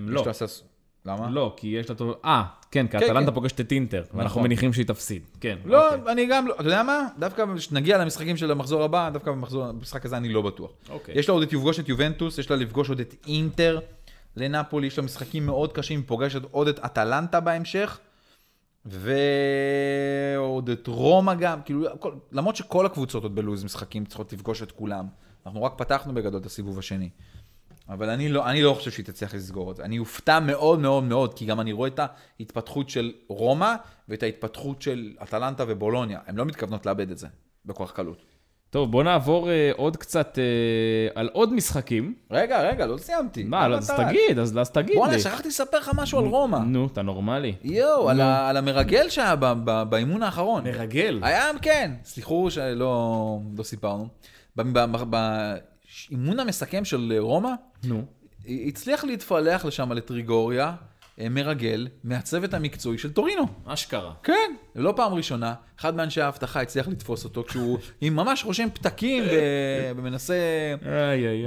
[0.00, 0.62] לא, סס-
[1.06, 1.30] למה?
[1.30, 1.92] לא, כי יש לה...
[1.92, 3.34] אותו- אה, כן, כי כן, אטלנטה כן.
[3.34, 4.42] פוגשת את אינטר, ואנחנו נכון.
[4.42, 5.22] מניחים שהיא תפסיד.
[5.40, 6.12] כן, לא, אוקיי.
[6.12, 7.08] אני גם לא, אתה יודע מה?
[7.18, 10.70] דווקא כשנגיע למשחקים של המחזור הבא, דווקא במחזור, במשחק הזה אני לא בטוח.
[10.90, 11.18] אוקיי.
[11.18, 13.80] יש לה עוד את לפגוש את יובנטוס, יש לה לפגוש עוד את אינטר
[14.36, 17.98] לנפולי, יש לה משחקים מאוד קשים, היא פוגשת עוד את אטלנטה בהמשך,
[20.36, 21.86] ועוד את רומא גם, כאילו,
[22.32, 25.06] למרות שכל הקבוצות עוד בלוז משחקים צריכות לפגוש את כולם.
[25.46, 27.08] אנחנו רק פתחנו בגדול את הסיבוב השני.
[27.88, 29.84] אבל אני לא, אני לא חושב שהיא תצליח לסגור את זה.
[29.84, 32.00] אני אופתע מאוד מאוד מאוד, כי גם אני רואה את
[32.40, 33.74] ההתפתחות של רומא
[34.08, 36.20] ואת ההתפתחות של אטלנטה ובולוניה.
[36.26, 37.26] הן לא מתכוונות לאבד את זה
[37.64, 38.22] בכוח קלות.
[38.70, 40.42] טוב, בוא נעבור אה, עוד קצת אה,
[41.20, 42.14] על עוד משחקים.
[42.30, 43.44] רגע, רגע, לא סיימתי.
[43.44, 45.20] מה, למה אז אתה- תגיד, אז אז תגיד בואנה, לי.
[45.20, 46.56] שכחתי לספר לך משהו על רומא.
[46.58, 47.54] נו, אתה נורמלי.
[47.64, 50.64] יואו, על, ה- על המרגל שהיה ב- ב- באימון האחרון.
[50.64, 51.20] מרגל.
[51.22, 54.08] היה, כן, סליחו שלא לא סיפרנו.
[56.10, 57.50] באימון המסכם של רומא,
[57.84, 58.04] נו.
[58.46, 60.74] הצליח להתפלח לשם לטריגוריה,
[61.20, 63.46] אה, מרגל, מהצוות המקצועי של טורינו.
[63.64, 64.14] אשכרה.
[64.22, 69.24] כן, לא פעם ראשונה, אחד מאנשי האבטחה הצליח לתפוס אותו כשהוא עם ממש רושם פתקים
[69.96, 70.36] ומנסה.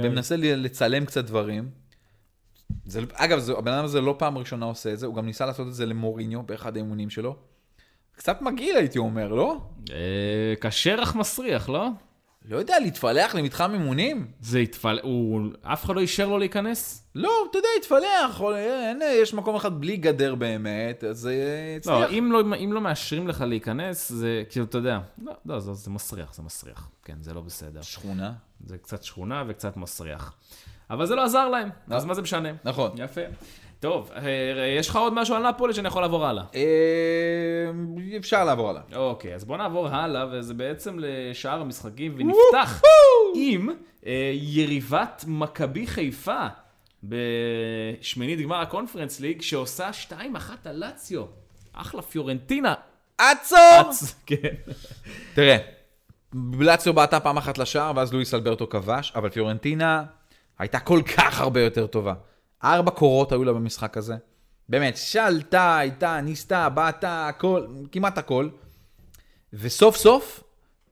[0.02, 1.68] ומנסה לצלם קצת דברים.
[2.84, 5.46] זה, אגב, זה, הבן אדם הזה לא פעם ראשונה עושה את זה, הוא גם ניסה
[5.46, 7.36] לעשות את זה למוריניו באחד האימונים שלו.
[8.16, 9.56] קצת מגעיל הייתי אומר, לא?
[9.90, 11.88] אה, קשה אך מסריח, לא?
[12.44, 14.26] לא יודע, להתפלח למתחם אימונים?
[14.40, 14.98] זה התפל...
[15.02, 15.40] הוא...
[15.62, 17.04] אף אחד לא אישר לו להיכנס?
[17.14, 21.94] לא, אתה יודע, התפלח, או- אין, יש מקום אחד בלי גדר באמת, אז אה, הצליח.
[21.96, 25.72] לא, אם לא, אם לא מאשרים לך להיכנס, זה כאילו, אתה יודע, לא, לא זה,
[25.72, 26.88] זה מסריח, זה מסריח.
[27.04, 27.82] כן, זה לא בסדר.
[27.82, 28.32] שכונה.
[28.66, 30.34] זה קצת שכונה וקצת מסריח.
[30.90, 32.48] אבל זה לא עזר להם, אז מה זה משנה?
[32.64, 32.90] נכון.
[32.96, 33.20] יפה.
[33.80, 36.44] טוב, אה, יש לך עוד משהו על נפולי שאני יכול לעבור הלאה?
[36.54, 36.60] אה,
[38.16, 38.82] אפשר לעבור הלאה.
[38.94, 42.82] אוקיי, אז בוא נעבור הלאה, וזה בעצם לשאר המשחקים, ונפתח
[43.34, 43.68] עם
[44.06, 46.46] אה, יריבת מכבי חיפה
[47.04, 50.14] בשמינית גמר הקונפרנס ליג, שעושה 2-1
[50.64, 51.24] על לאציו.
[51.72, 52.74] אחלה פיורנטינה.
[53.18, 53.58] עצור!
[54.26, 54.54] כן.
[55.34, 55.56] תראה,
[56.32, 60.04] בלציו בעטה פעם אחת לשער, ואז לואיס אלברטו כבש, אבל פיורנטינה
[60.58, 62.14] הייתה כל כך הרבה יותר טובה.
[62.64, 64.16] ארבע קורות היו לה במשחק הזה.
[64.68, 68.48] באמת, שלטה, הייתה, ניסתה, בעטה, הכל, כמעט הכל.
[69.52, 70.42] וסוף סוף,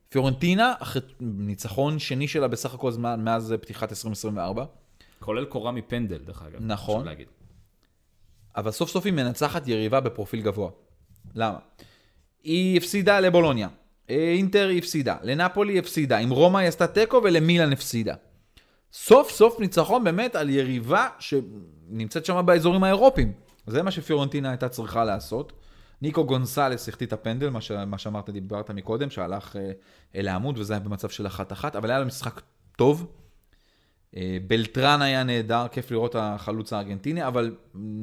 [0.09, 4.65] פיורנטינה, אחרי ניצחון שני שלה בסך הכל זמן, מאז פתיחת 2024,
[5.21, 6.59] כולל קורה מפנדל, דרך אגב.
[6.61, 7.07] נכון.
[7.07, 7.27] להגיד.
[8.57, 10.71] אבל סוף סוף היא מנצחת יריבה בפרופיל גבוה.
[11.35, 11.59] למה?
[12.43, 13.69] היא הפסידה לבולוניה,
[14.11, 18.15] אה, אינטר היא הפסידה, לנפולי היא הפסידה, עם רומא היא עשתה תיקו ולמילן הפסידה.
[18.93, 23.33] סוף סוף ניצחון באמת על יריבה שנמצאת שם באזורים האירופיים.
[23.67, 25.53] זה מה שפיורנטינה הייתה צריכה לעשות.
[26.03, 27.71] ניקו גונסלס החטיא את הפנדל, מה, ש...
[27.71, 29.71] מה שאמרת, דיברת מקודם, שהלך אה,
[30.15, 32.41] אל העמוד וזה היה במצב של אחת-אחת, אבל היה לו משחק
[32.77, 33.13] טוב.
[34.17, 37.57] אה, בלטרן היה נהדר, כיף לראות החלוץ הארגנטיני, אבל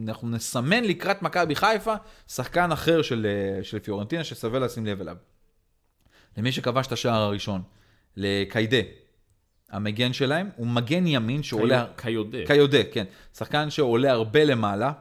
[0.07, 1.95] אנחנו נסמן לקראת מכבי חיפה
[2.27, 5.15] שחקן אחר של, אה, של פיורנטינה ששווה לשים לב אליו.
[6.37, 7.61] למי שכבש את השער הראשון,
[8.15, 8.77] לקיידה,
[9.71, 11.85] המגן שלהם, הוא מגן ימין שעולה...
[11.95, 12.37] קיודה.
[12.47, 13.05] קיודה, כן.
[13.37, 14.91] שחקן שעולה הרבה למעלה.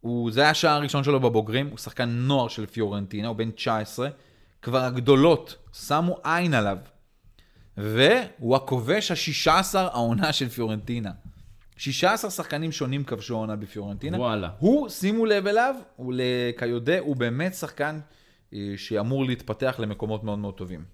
[0.00, 4.08] הוא, זה היה השער הראשון שלו בבוגרים, הוא שחקן נוער של פיורנטינה, הוא בן 19.
[4.62, 6.78] כבר הגדולות שמו עין עליו.
[7.76, 11.10] והוא הכובש ה-16 העונה של פיורנטינה.
[11.76, 14.18] 16 שחקנים שונים כבשו העונה בפיורנטינה.
[14.18, 14.50] וואלה.
[14.58, 18.00] הוא, שימו לב אליו, הוא לקיודה, הוא באמת שחקן
[18.54, 20.84] אה, שאמור להתפתח למקומות מאוד מאוד טובים.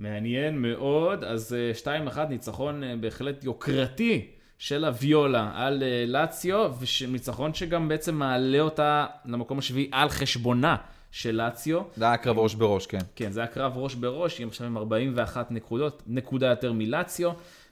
[0.00, 4.26] מעניין מאוד, אז אה, 2-1 ניצחון אה, בהחלט יוקרתי
[4.58, 6.72] של הוויולה על אה, לאציו,
[7.08, 10.76] וניצחון שגם בעצם מעלה אותה למקום השביעי על חשבונה
[11.10, 11.80] של לאציו.
[11.96, 12.98] זה היה קרב ראש בראש, כן.
[13.16, 17.30] כן, זה היה קרב ראש בראש, היא עכשיו עם 41 נקודות, נקודה יותר מלאציו,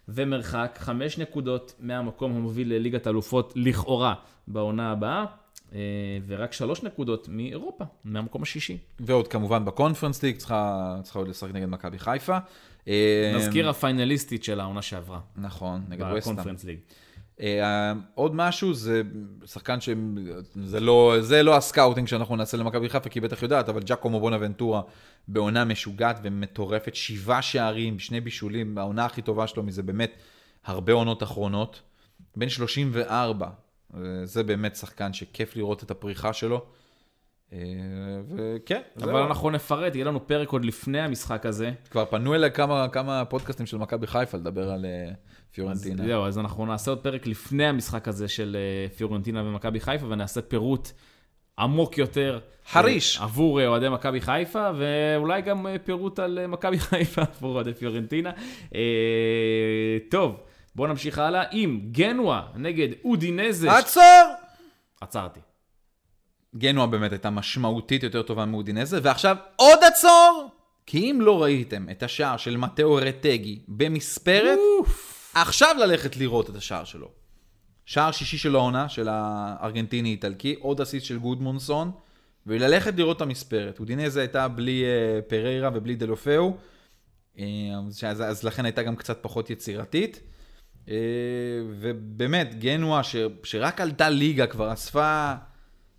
[0.09, 4.15] ומרחק 5 נקודות מהמקום המוביל לליגת אלופות לכאורה
[4.49, 5.27] בעונה הבאה, אה,
[6.27, 8.79] ורק 3 נקודות מאירופה, מהמקום השישי.
[9.01, 12.39] ועוד כמובן בקונפרנס ליג, צריכה, צריכה עוד לשחק נגד מכבי חיפה.
[12.89, 15.21] אה, נזכיר הפיינליסטית של העונה שעברה.
[15.37, 16.37] נכון, נגד ווסטהאם.
[16.37, 16.79] בקונפרנס ליג.
[17.41, 19.03] אה, עוד משהו, זה
[19.47, 19.89] שחקן ש...
[20.55, 23.81] זה לא, זה לא ה scouting שאנחנו נעשה למכבי חיפה, כי היא בטח יודעת, אבל
[23.85, 24.83] ג'קומו בונאבנטורה
[25.29, 30.13] בעונה משוגעת ומטורפת, שבעה שערים, שני בישולים, העונה הכי טובה שלו מזה באמת
[30.65, 31.83] הרבה עונות אחרונות.
[32.37, 33.51] בן 34, אה,
[34.25, 36.65] זה באמת שחקן שכיף לראות את הפריחה שלו.
[37.53, 37.59] אה,
[38.29, 39.11] וכן, זהו.
[39.11, 41.73] אבל אנחנו נפרט, יהיה לנו פרק עוד לפני המשחק הזה.
[41.91, 45.13] כבר פנו אליי כמה, כמה פודקאסטים של מכבי חיפה לדבר על אה,
[45.53, 46.07] פיורנטינה.
[46.07, 50.43] זהו, אז אנחנו נעשה עוד פרק לפני המשחק הזה של אה, פיורנטינה ומכבי חיפה, ונעשה
[50.43, 50.89] פירוט
[51.59, 52.39] עמוק יותר.
[52.71, 53.19] חריש.
[53.21, 58.31] עבור אוהדי מכבי חיפה, ואולי גם פירוט על מכבי חיפה עבור אוהדי פיורנטינה.
[60.11, 60.41] טוב,
[60.79, 63.73] בואו נמשיך הלאה עם גנואה נגד אודינזה.
[63.73, 64.03] עצור!
[65.01, 65.41] עצרתי.
[66.57, 70.51] גנואה באמת הייתה משמעותית יותר טובה מאודינזה, ועכשיו עוד עצור!
[70.87, 74.59] כי אם לא ראיתם את השער של מתאו רטגי במספרת,
[75.35, 77.11] עכשיו ללכת לראות את השער שלו.
[77.87, 81.91] שער שישי של העונה, של הארגנטיני-איטלקי, עוד אסיסט של גודמונסון,
[82.47, 83.81] וללכת לראות את המספרת.
[83.81, 86.57] אודינזה הייתה בלי אה, פריירה ובלי דלופאו,
[87.39, 87.45] אה,
[88.09, 90.21] אז, אז לכן הייתה גם קצת פחות יצירתית.
[90.91, 90.95] אה,
[91.81, 95.35] ובאמת, גנואה, ש, שרק עלתה ליגה, כבר אספה,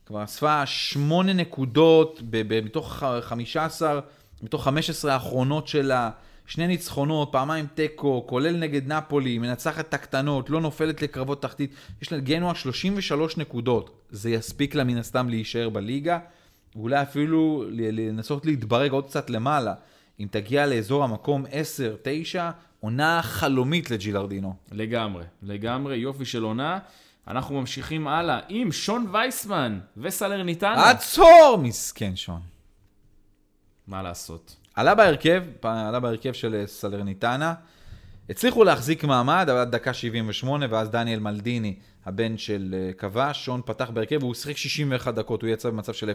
[0.06, 4.00] כבר אספה שמונה נקודות ב, ב, מתוך ח- 15,
[4.44, 6.10] מתוך 15 האחרונות שלה,
[6.46, 11.74] שני ניצחונות, פעמיים תיקו, כולל נגד נפולי, מנצחת את הקטנות, לא נופלת לקרבות תחתית.
[12.02, 13.90] יש לה גנואה 33 נקודות.
[14.12, 16.20] זה יספיק לה מן הסתם להישאר בליגה,
[16.76, 19.74] ואולי אפילו לנסות להתברג עוד קצת למעלה.
[20.20, 21.50] אם תגיע לאזור המקום 10-9,
[22.80, 24.54] עונה חלומית לג'ילרדינו.
[24.72, 26.80] לגמרי, לגמרי, יופי של עונה.
[27.28, 30.90] אנחנו ממשיכים הלאה עם שון וייסמן וסלרניטנה.
[30.90, 31.60] עצור!
[31.64, 32.42] מסכן שון.
[33.88, 34.56] מה לעשות?
[34.76, 37.54] עלה בהרכב, עלה בהרכב של אה, סלרניטנה.
[38.30, 43.62] הצליחו להחזיק מעמד, אבל עד דקה 78, ואז דניאל מלדיני, הבן של אה, כבש, שון
[43.66, 46.14] פתח בהרכב, והוא שיחק 61 דקות, הוא יצא במצב של 0-0.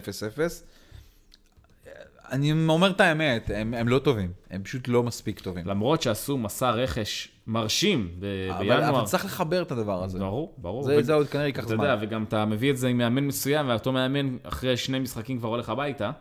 [2.31, 5.65] אני אומר את האמת, הם, הם לא טובים, הם פשוט לא מספיק טובים.
[5.67, 8.89] למרות שעשו מסע רכש מרשים ב- אבל, בינואר.
[8.89, 10.19] אבל צריך לחבר את הדבר הזה.
[10.19, 10.83] ברור, ברור.
[10.83, 11.83] זה, ו- זה עוד כנראה ייקח אתה זמן.
[11.83, 15.49] יודע, וגם אתה מביא את זה עם מאמן מסוים, ואותו מאמן אחרי שני משחקים כבר
[15.49, 16.11] הולך הביתה.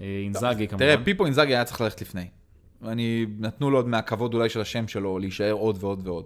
[0.00, 0.84] אה, אינזאגי כמובן.
[0.84, 2.26] תראה, פיפו אינזאגי היה צריך ללכת לפני.
[2.86, 6.24] אני, נתנו לו עוד מהכבוד אולי של השם שלו, להישאר עוד ועוד ועוד.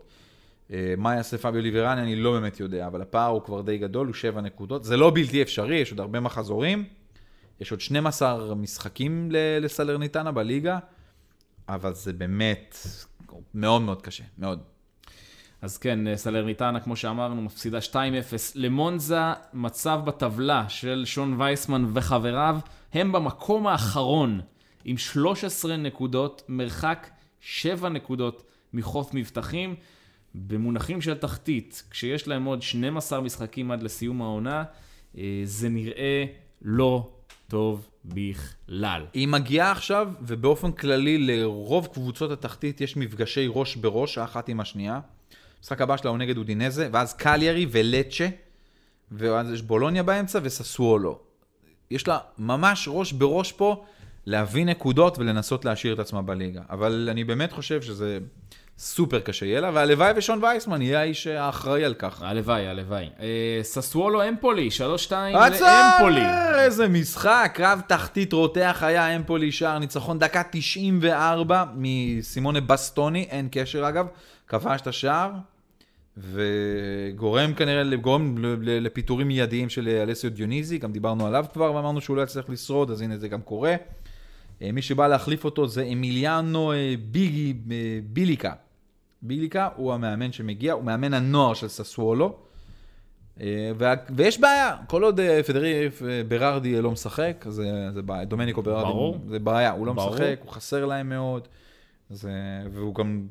[0.73, 4.07] אה, מה יעשה פביו ליברני, אני לא באמת יודע, אבל הפער הוא כבר די גדול,
[4.07, 4.85] הוא שבע נקודות.
[4.85, 6.85] זה לא בלתי אפשרי, יש עוד הרבה מחזורים.
[7.61, 9.29] יש עוד 12 משחקים
[9.61, 10.79] לסלרניטנה בליגה,
[11.69, 12.77] אבל זה באמת
[13.55, 14.63] מאוד מאוד קשה, מאוד.
[15.63, 17.95] אז כן, סלרניטנה, כמו שאמרנו, מפסידה 2-0
[18.55, 19.21] למונזה,
[19.53, 22.59] מצב בטבלה של שון וייסמן וחבריו,
[22.93, 24.41] הם במקום האחרון
[24.85, 28.43] עם 13 נקודות, מרחק 7 נקודות
[28.73, 29.75] מחוף מבטחים.
[30.35, 34.65] במונחים של תחתית, כשיש להם עוד 12 משחקים עד לסיום העונה,
[35.19, 36.25] אה, זה נראה
[36.63, 37.11] לא
[37.49, 39.07] טוב בכלל.
[39.13, 45.01] היא מגיעה עכשיו, ובאופן כללי לרוב קבוצות התחתית יש מפגשי ראש בראש, האחת עם השנייה.
[45.59, 48.29] המשחק הבא שלה הוא נגד אודינזה, ואז קליירי ולצ'ה,
[49.13, 51.19] ואז יש בולוניה באמצע וססוולו.
[51.91, 53.85] יש לה ממש ראש בראש פה
[54.27, 56.63] להביא נקודות ולנסות להשאיר את עצמה בליגה.
[56.71, 58.19] אבל אני באמת חושב שזה
[58.79, 62.23] סופר קשה יהיה לה, והלוואי ושון וייסמן יהיה האיש האחראי על כך.
[62.23, 63.09] הלוואי, הלוואי.
[63.21, 65.65] אה, ססוולו אמפולי, 3-2 עצר!
[65.65, 66.25] לאמפולי.
[66.59, 73.89] איזה משחק, קרב תחתית רותח היה, אמפולי שער ניצחון דקה 94 מסימונה בסטוני, אין קשר
[73.89, 74.07] אגב,
[74.49, 75.31] כבש את השער,
[76.17, 82.23] וגורם כנראה, גורם לפיטורים מיידיים של אלסיו דיוניזי, גם דיברנו עליו כבר ואמרנו שהוא לא
[82.23, 83.75] יצליח לשרוד, אז הנה זה גם קורה.
[84.63, 88.53] אה, מי שבא להחליף אותו זה אמיליאנו אה, ביגי, אה, ביליקה.
[89.23, 92.37] ביליקה הוא המאמן שמגיע, הוא מאמן הנוער של ססוולו.
[93.41, 93.47] אה,
[93.79, 95.75] וה- ויש בעיה, כל עוד אה, פדרי
[96.09, 97.65] אה, ברארדי לא משחק, זה,
[97.95, 98.25] זה בעיה.
[98.25, 99.19] דומניקו ברארדי, ברור.
[99.29, 100.11] זה בעיה, הוא לא ברור.
[100.15, 101.49] משחק, הוא חסר להם מאוד.
[102.11, 102.31] זה,
[102.73, 103.27] והוא גם,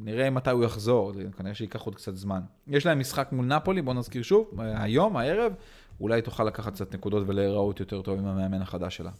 [0.00, 2.40] נראה מתי הוא יחזור, כנראה שייקח עוד קצת זמן.
[2.68, 5.52] יש להם משחק מול נפולי, בואו נזכיר שוב, היום, הערב,
[6.00, 9.10] אולי תוכל לקחת קצת נקודות ולהיראות יותר טוב עם המאמן החדש שלה.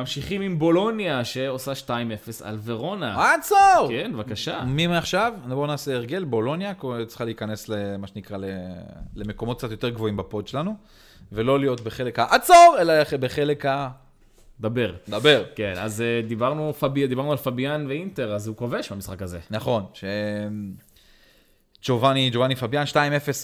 [0.00, 1.90] ממשיכים עם בולוניה, שעושה 2-0
[2.44, 3.34] על ורונה.
[3.34, 3.88] עצור!
[3.88, 4.64] כן, בבקשה.
[4.64, 5.32] מי מעכשיו?
[5.48, 6.72] בואו נעשה הרגל, בולוניה
[7.06, 8.44] צריכה להיכנס למה שנקרא ל-
[9.16, 10.74] למקומות קצת יותר גבוהים בפוד שלנו,
[11.32, 13.88] ולא להיות בחלק העצור, אלא בחלק ה...
[14.60, 14.92] דבר.
[15.08, 15.44] דבר.
[15.54, 19.38] כן, אז אה, דיברנו, פבי, דיברנו על פביאן ואינטר, אז הוא כובש במשחק הזה.
[19.50, 20.04] נכון, ש...
[21.84, 22.96] ג'ובאני, ג'ובאני פביאן 2-0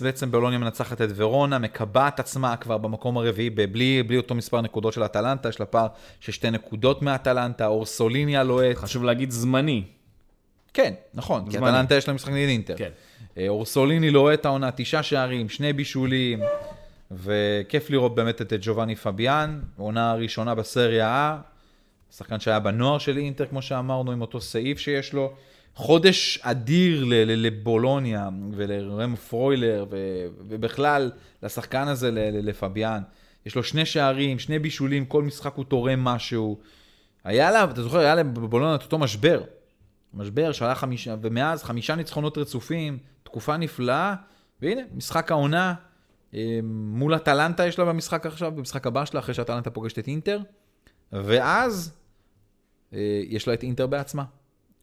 [0.02, 4.92] בעצם בולוניה מנצחת את ורונה, מקבעת עצמה כבר במקום הרביעי, בלי, בלי אותו מספר נקודות
[4.92, 5.86] של אטלנטה, יש לה פער
[6.20, 8.76] של שתי נקודות מאטלנטה, אורסוליני הלוהט.
[8.76, 9.82] חשוב להגיד זמני.
[10.74, 11.70] כן, נכון, כי זמני.
[11.70, 12.74] אטלנטה יש לה משחק נגד אינטר.
[12.76, 12.90] כן.
[13.38, 16.40] אה, אורסוליני לוהט העונה, תשעה שערים, שני בישולים,
[17.10, 23.46] וכיף לראות באמת את ג'ובאני פביאן, עונה ראשונה בסריה A, שחקן שהיה בנוער של אינטר,
[23.46, 25.32] כמו שאמרנו, עם אותו סעיף שיש לו.
[25.74, 29.86] חודש אדיר לבולוניה ולרם פרוילר,
[30.48, 31.10] ובכלל
[31.42, 33.02] לשחקן הזה, לפביאן.
[33.46, 36.58] יש לו שני שערים, שני בישולים, כל משחק הוא תורם משהו.
[37.24, 39.42] היה לה, אתה זוכר, היה להם בבולוניה את אותו משבר.
[40.14, 44.14] משבר שעלה חמישה, ומאז חמישה ניצחונות רצופים, תקופה נפלאה,
[44.62, 45.74] והנה, משחק העונה,
[46.34, 50.38] אה, מול אטלנטה יש לה במשחק עכשיו, במשחק הבא שלה, אחרי שאטלנטה פוגשת את אינטר,
[51.12, 51.92] ואז
[52.92, 54.24] אה, יש לה את אינטר בעצמה,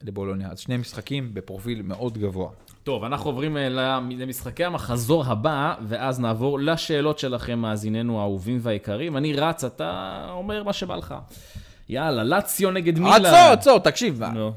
[0.02, 0.48] לבולוניה.
[0.50, 2.50] אז שני משחקים בפרופיל מאוד גבוה.
[2.84, 9.16] טוב, אנחנו עוברים אה, למ- למשחקי המחזור הבא, ואז נעבור לשאלות שלכם, מאזיננו האהובים והיקרים.
[9.16, 11.14] אני רץ, אתה אומר מה שבא לך.
[11.88, 13.24] יאללה, לציו נגד מילאן.
[13.24, 14.22] עצור, עצור, תקשיב.
[14.22, 14.52] נו,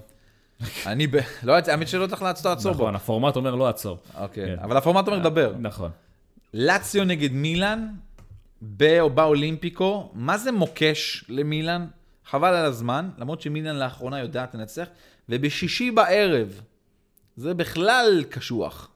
[0.86, 1.16] אני ב...
[1.44, 2.78] לא, האמת שלא צריך לעצור, עצור בו.
[2.84, 3.98] נכון, הפורמט אומר לא עצור.
[4.20, 4.56] אוקיי, כן.
[4.64, 5.54] אבל הפורמט אומר דבר.
[5.60, 5.91] נכון.
[6.54, 7.88] לציו נגד מילאן,
[8.62, 11.86] בא- באולימפיקו, מה זה מוקש למילאן?
[12.26, 14.88] חבל על הזמן, למרות שמילאן לאחרונה יודעת לנצח,
[15.30, 16.62] ובשישי בערב,
[17.36, 18.90] זה בכלל קשוח,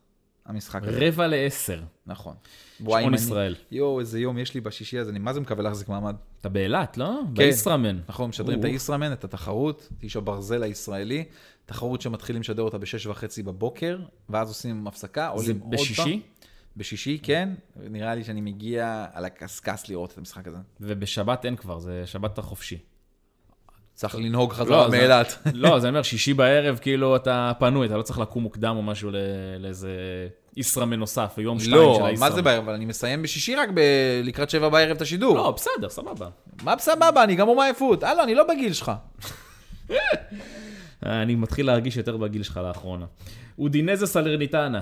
[0.46, 1.08] המשחק הזה.
[1.08, 1.82] רבע לעשר.
[2.06, 2.36] נכון.
[2.84, 3.56] שעון ישראל.
[3.72, 6.16] יואו, איזה יום יש לי בשישי הזה, אני מה זה מקווה להחזיק מעמד.
[6.42, 7.22] אתה באילת, לא?
[7.34, 8.00] בישראמן.
[8.10, 8.66] נכון, משדרים את.
[8.66, 11.26] הישראמן, את התחרות, את איש הברזל הישראלי,
[11.66, 14.00] תחרות שמתחילים לשדר אותה בשש וחצי בבוקר,
[14.30, 15.72] ואז עושים הפסקה, עולים עוד פעם.
[15.72, 16.22] בשישי?
[16.78, 17.50] בשישי, כן.
[17.76, 20.58] נראה לי שאני מגיע על הקשקש לראות את המשחק הזה.
[20.82, 22.78] ובשבת אין כבר, זה שבת החופשי.
[23.98, 25.38] צריך לנהוג חזרה מאילת.
[25.54, 28.84] לא, זה אני אומר, שישי בערב, כאילו אתה פנוי, אתה לא צריך לקום מוקדם או
[28.84, 29.12] משהו
[29.60, 29.90] לאיזה
[30.58, 32.30] ישראמן נוסף, יום שתיים של לא, הישראמן.
[32.30, 32.64] מה זה בערב?
[32.64, 33.70] אבל אני מסיים בשישי רק.
[34.24, 35.38] לקראת שבע בערב את השידור.
[35.38, 36.30] לא, בסדר, סבבה.
[36.64, 37.24] מה בסבבה?
[37.24, 38.04] אני גמור מעייפות.
[38.04, 38.92] הלו, אני לא בגיל שלך.
[41.06, 43.06] אני מתחיל להרגיש יותר בגיל שלך לאחרונה.
[43.60, 44.82] אודינזה סלרניטנה,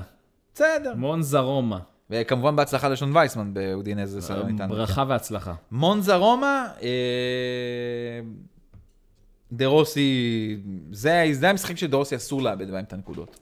[0.53, 0.93] בסדר.
[0.95, 1.78] מונזה רומא,
[2.09, 4.68] וכמובן בהצלחה לשון וייסמן באודינזה סלרניטנה.
[4.68, 5.53] ברכה והצלחה.
[5.72, 6.89] מונזה רומא, אה,
[9.56, 10.58] דה רוסי,
[10.91, 13.39] זה, זה המשחק שדה רוסי אסור לאבד בהם את הנקודות.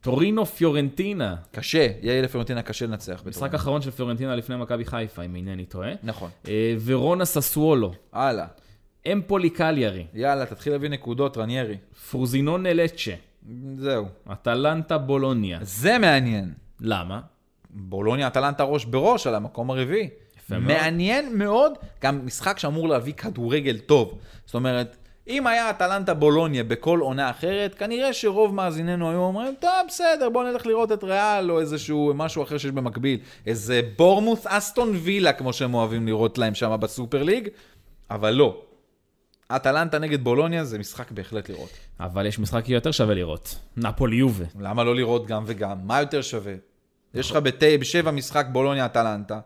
[0.00, 3.22] טורינו פיורנטינה, קשה, יהיה לפרנטינה קשה לנצח.
[3.26, 3.54] משחק.
[3.54, 5.92] אחרון של פיורנטינה לפני מכבי חיפה, אם אינני טועה.
[6.02, 6.30] נכון.
[6.48, 8.46] אה, ורונה ססוולו, הלאה.
[9.12, 11.76] אמפולי קליארי, יאללה, תתחיל להביא נקודות, רניירי.
[12.10, 13.12] פרוזינונה לצ'ה,
[13.78, 14.06] זהו.
[14.32, 15.58] אטלנטה בולוניה.
[15.62, 16.52] זה מעניין.
[16.80, 17.20] למה?
[17.70, 20.08] בולוניה אטלנטה ראש בראש על המקום הרביעי.
[20.38, 20.72] יפה מאוד.
[20.72, 24.18] מעניין מאוד, גם משחק שאמור להביא כדורגל טוב.
[24.46, 24.96] זאת אומרת,
[25.28, 30.44] אם היה אטלנטה בולוניה בכל עונה אחרת, כנראה שרוב מאזיננו היו אומרים, טוב, בסדר, בוא
[30.44, 33.18] נלך לראות את ריאל, או איזשהו משהו אחר שיש במקביל.
[33.46, 37.48] איזה בורמוס אסטון וילה, כמו שהם אוהבים לראות להם שם בסופר ליג,
[38.10, 38.62] אבל לא.
[39.56, 41.70] אטלנטה נגד בולוניה זה משחק בהחלט לראות.
[42.00, 43.58] אבל יש משחק יותר שווה לראות.
[43.76, 44.44] נפולי יובה.
[44.60, 45.78] למה לא לראות גם וגם?
[45.84, 46.54] מה יותר שווה?
[47.14, 47.36] יש לך.
[47.80, 49.40] בשבע משחק בולוניה אטלנטה,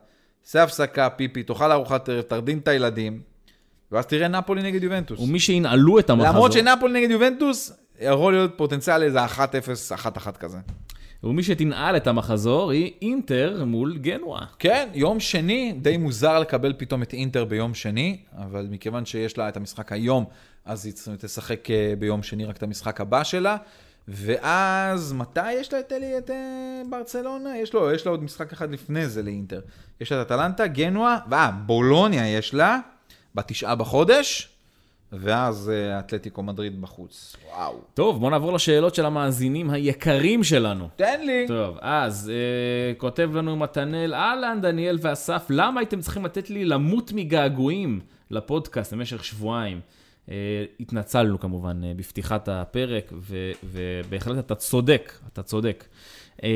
[0.46, 3.20] עשה הפסקה, פיפי, תאכל ארוחת ערב, תרדים את הילדים,
[3.92, 5.20] ואז תראה נפולי נגד יובנטוס.
[5.20, 9.28] ומי שינעלו את המחזור, למרות שנפולי נגד יובנטוס, יכול להיות פוטנציאל איזה 1-0,
[10.16, 10.58] 1-1 כזה.
[11.24, 14.44] ומי שתנעל את המחזור היא אינטר מול גנואה.
[14.58, 19.48] כן, יום שני, די מוזר לקבל פתאום את אינטר ביום שני, אבל מכיוון שיש לה
[19.48, 20.24] את המשחק היום,
[20.64, 23.56] אז היא תשחק אה, ביום שני רק את המשחק הבא שלה.
[24.08, 27.58] ואז, מתי יש לה את, אלי, את אה, ברצלונה?
[27.58, 29.60] יש לו, יש לה עוד משחק אחד לפני זה לאינטר.
[30.00, 32.78] יש לה את אטלנטה, גנואה, ואה, בולוניה יש לה,
[33.36, 34.48] בתשעה בחודש,
[35.12, 37.36] ואז אה, אתלטיקו מדריד בחוץ.
[37.48, 37.80] וואו.
[37.94, 40.88] טוב, בואו נעבור לשאלות של המאזינים היקרים שלנו.
[40.96, 41.44] תן לי.
[41.48, 47.12] טוב, אז אה, כותב לנו מתנאל, אהלן, דניאל ואסף, למה הייתם צריכים לתת לי למות
[47.14, 49.80] מגעגועים לפודקאסט במשך שבועיים?
[50.30, 55.84] אה, התנצלנו כמובן אה, בפתיחת הפרק, ו- ובהחלט אתה צודק, אתה צודק.
[56.42, 56.48] אה,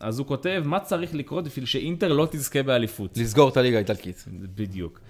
[0.00, 3.16] אז הוא כותב, מה צריך לקרות בשביל שאינטר לא תזכה באליפות?
[3.16, 4.24] לסגור את הליגה האיטלקית.
[4.54, 5.00] בדיוק.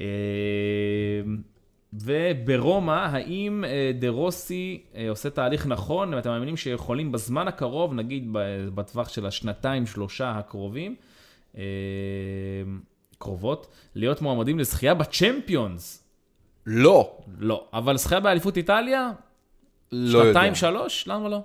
[0.00, 0.06] אה,
[1.92, 8.28] וברומא, האם אה, דה רוסי אה, עושה תהליך נכון, ואתם מאמינים שיכולים בזמן הקרוב, נגיד
[8.74, 10.96] בטווח של השנתיים, שלושה הקרובים,
[11.56, 11.62] אה,
[13.18, 16.04] קרובות, להיות מועמדים לזכייה בצ'מפיונס?
[16.66, 17.18] לא.
[17.38, 17.68] לא.
[17.72, 19.12] אבל זכייה באליפות איטליה?
[19.92, 20.28] לא יודע.
[20.28, 21.08] שנתיים, שלוש?
[21.08, 21.40] למה לא?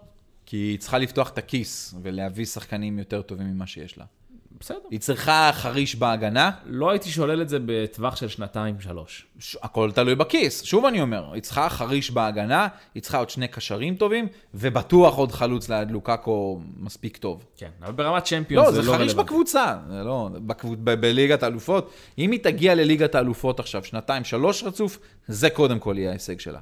[0.45, 4.05] כי היא צריכה לפתוח את הכיס ולהביא שחקנים יותר טובים ממה שיש לה.
[4.61, 4.77] בסדר.
[4.91, 9.25] היא צריכה חריש בהגנה, לא הייתי שולל את זה בטווח של שנתיים, שלוש.
[9.39, 10.63] ש- הכל תלוי בכיס.
[10.63, 15.31] שוב אני אומר, היא צריכה חריש בהגנה, היא צריכה עוד שני קשרים טובים, ובטוח עוד
[15.31, 17.45] חלוץ ליד לוקאקו מספיק טוב.
[17.57, 19.23] כן, אבל ברמת צ'מפיונס לא, זה זה לא חריש רלוונטי.
[19.33, 20.79] בקבוצה, זה לא, בקבוצ...
[20.83, 21.91] ב- בליגת האלופות.
[22.17, 26.59] אם היא תגיע לליגת האלופות עכשיו, שנתיים, שלוש רצוף, זה קודם כל יהיה ההישג שלה.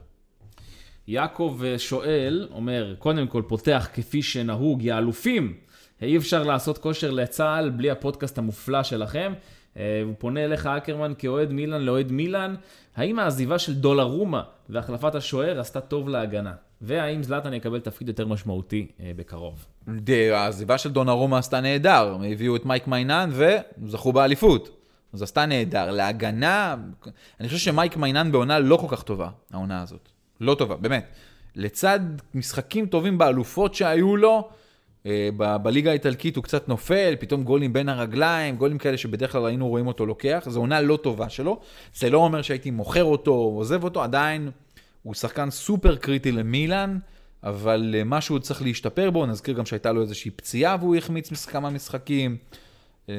[1.08, 5.54] יעקב אה, שואל, אומר, קודם כל פותח כפי שנהוג, יא אלופים,
[6.02, 9.34] אי אפשר לעשות כושר לצה"ל בלי הפודקאסט המופלא שלכם.
[9.78, 12.56] אה, הוא פונה אליך, אקרמן, כאוהד מילאן לאוהד מילאן,
[12.96, 16.54] האם העזיבה של דולרומה והחלפת השוער עשתה טוב להגנה?
[16.82, 19.66] והאם זלאטן יקבל תפקיד יותר משמעותי אה, בקרוב?
[20.08, 24.80] העזיבה של דונרומה עשתה נהדר, הם הביאו את מייק מיינן וזכו באליפות.
[25.14, 25.92] אז עשתה נהדר.
[25.92, 26.76] להגנה,
[27.40, 30.10] אני חושב שמייק מיינן בעונה לא כל כך טובה, העונה הזאת.
[30.42, 31.06] לא טובה, באמת.
[31.56, 32.00] לצד
[32.34, 34.50] משחקים טובים באלופות שהיו לו,
[35.08, 39.68] ב- בליגה האיטלקית הוא קצת נופל, פתאום גולים בין הרגליים, גולים כאלה שבדרך כלל היינו
[39.68, 41.60] רואים אותו לוקח, זו עונה לא טובה שלו.
[41.96, 44.52] זה לא אומר שהייתי מוכר אותו, עוזב אותו, עדיין
[45.04, 46.98] הוא שחקן סופר קריטי למילאן,
[47.44, 51.70] אבל אה, משהו צריך להשתפר בו, נזכיר גם שהייתה לו איזושהי פציעה והוא החמיץ כמה
[51.70, 52.38] משחקים.
[53.10, 53.16] אה,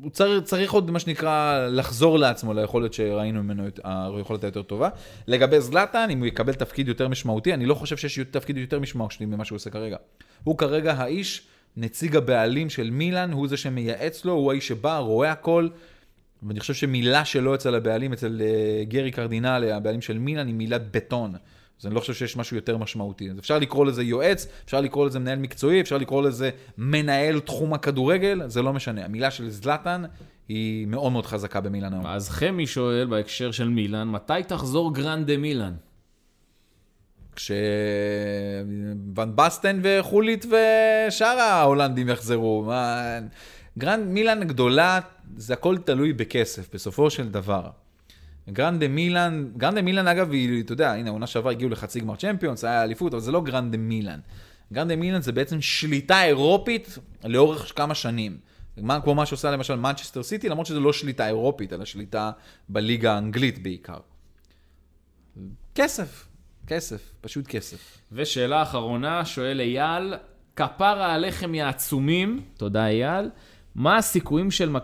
[0.00, 4.88] הוא צריך, צריך עוד, מה שנקרא, לחזור לעצמו ליכולת שראינו ממנו, היכולת היותר טובה.
[5.26, 9.26] לגבי זלאטן, אם הוא יקבל תפקיד יותר משמעותי, אני לא חושב שיש תפקיד יותר משמעותי
[9.26, 9.96] ממה שהוא עושה כרגע.
[10.44, 11.42] הוא כרגע האיש
[11.76, 15.68] נציג הבעלים של מילאן, הוא זה שמייעץ לו, הוא האיש שבא, רואה הכל.
[16.42, 20.82] ואני חושב שמילה שלו אצל הבעלים, אצל uh, גרי קרדינלי, הבעלים של מילאן, היא מילת
[20.90, 21.32] בטון.
[21.82, 23.30] אז אני לא חושב שיש משהו יותר משמעותי.
[23.30, 27.74] אז אפשר לקרוא לזה יועץ, אפשר לקרוא לזה מנהל מקצועי, אפשר לקרוא לזה מנהל תחום
[27.74, 29.04] הכדורגל, זה לא משנה.
[29.04, 30.02] המילה של זלאטן
[30.48, 32.06] היא מאוד מאוד חזקה במילאן היום.
[32.06, 35.74] אז חמי שואל בהקשר של מילאן, מתי תחזור grande מילאן?
[37.36, 37.56] כשואן
[39.36, 42.64] באסטן וגוליט ושאר ההולנדים יחזרו.
[42.66, 43.18] מה...
[43.78, 45.00] grande מילאן גדולה,
[45.36, 47.81] זה הכל תלוי בכסף, בסופו של דבר.
[48.50, 52.64] grande מילאן, grande מילאן אגב, היא, אתה יודע, הנה, העונה שעברה הגיעו לחצי גמר צ'מפיונס,
[52.64, 54.20] היה אליפות, אבל זה לא grande מילאן.
[54.72, 58.38] גרנדה מילאן זה בעצם שליטה אירופית לאורך כמה שנים.
[58.76, 62.30] מה, כמו מה שעושה למשל מנצ'סטר סיטי, למרות שזה לא שליטה אירופית, אלא שליטה
[62.68, 63.98] בליגה האנגלית בעיקר.
[65.74, 66.28] כסף,
[66.66, 67.98] כסף, פשוט כסף.
[68.12, 70.14] ושאלה אחרונה, שואל אייל,
[70.56, 73.30] כפרה הלחם העצומים, תודה אייל,
[73.74, 74.76] מה הסיכויים של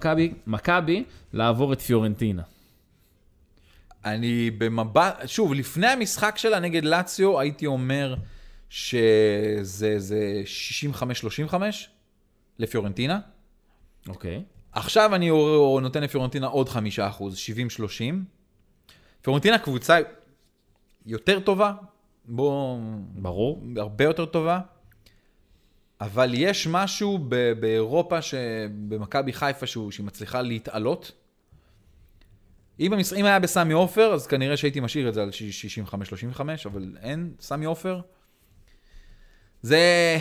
[0.47, 2.43] מכבי לעבור את פיורנטינה?
[4.05, 8.15] אני במבט, שוב, לפני המשחק שלה נגד לאציו, הייתי אומר
[8.69, 10.43] שזה זה
[11.51, 11.55] 65-35
[12.59, 13.21] לפיורנטינה.
[14.09, 14.43] אוקיי.
[14.73, 15.29] עכשיו אני
[15.83, 17.37] נותן לפיורנטינה עוד 5 אחוז,
[17.81, 17.81] 70-30.
[19.23, 19.99] פיורנטינה קבוצה
[21.07, 21.73] יותר טובה,
[22.25, 22.79] בוא...
[23.15, 23.65] ברור.
[23.77, 24.61] הרבה יותר טובה.
[26.01, 28.19] אבל יש משהו ב- באירופה,
[28.89, 31.13] במכבי חיפה, שהוא, שהיא מצליחה להתעלות.
[32.81, 33.13] אם, המש...
[33.13, 35.31] אם היה בסמי עופר, אז כנראה שהייתי משאיר את זה על
[36.37, 38.01] 65-35, אבל אין, סמי עופר.
[39.63, 40.19] זה...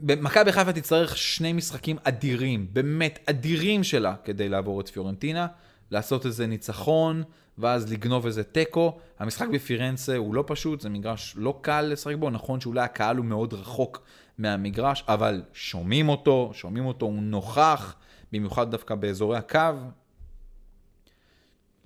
[0.00, 5.46] מכבי חיפה תצטרך שני משחקים אדירים, באמת אדירים שלה, כדי לעבור את פיורנטינה,
[5.90, 7.22] לעשות איזה ניצחון,
[7.58, 8.98] ואז לגנוב איזה תיקו.
[9.18, 13.24] המשחק בפירנצה הוא לא פשוט, זה מגרש לא קל לשחק בו, נכון שאולי הקהל הוא
[13.24, 14.02] מאוד רחוק
[14.38, 17.94] מהמגרש, אבל שומעים אותו, שומעים אותו, הוא נוכח,
[18.32, 19.58] במיוחד דווקא באזורי הקו.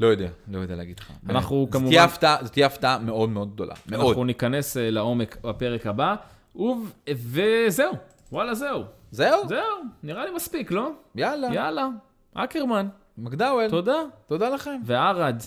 [0.01, 1.12] לא יודע, לא יודע להגיד לך.
[1.28, 1.88] אנחנו זה כמובן...
[1.90, 3.74] תהיה הפתעה, זה תהיה הפתעה מאוד מאוד גדולה.
[3.90, 4.07] מאוד.
[4.07, 6.14] אנחנו ניכנס אה, לעומק בפרק הבא,
[6.57, 6.92] וב...
[7.11, 7.92] וזהו,
[8.32, 8.84] וואלה זהו.
[9.11, 9.48] זהו?
[9.48, 9.62] זהו,
[10.03, 10.90] נראה לי מספיק, לא?
[11.14, 11.48] יאללה.
[11.55, 11.88] יאללה,
[12.34, 12.88] אקרמן,
[13.18, 13.70] מקדאוול.
[13.70, 14.03] תודה.
[14.26, 14.80] תודה לכם.
[14.84, 15.42] וערד.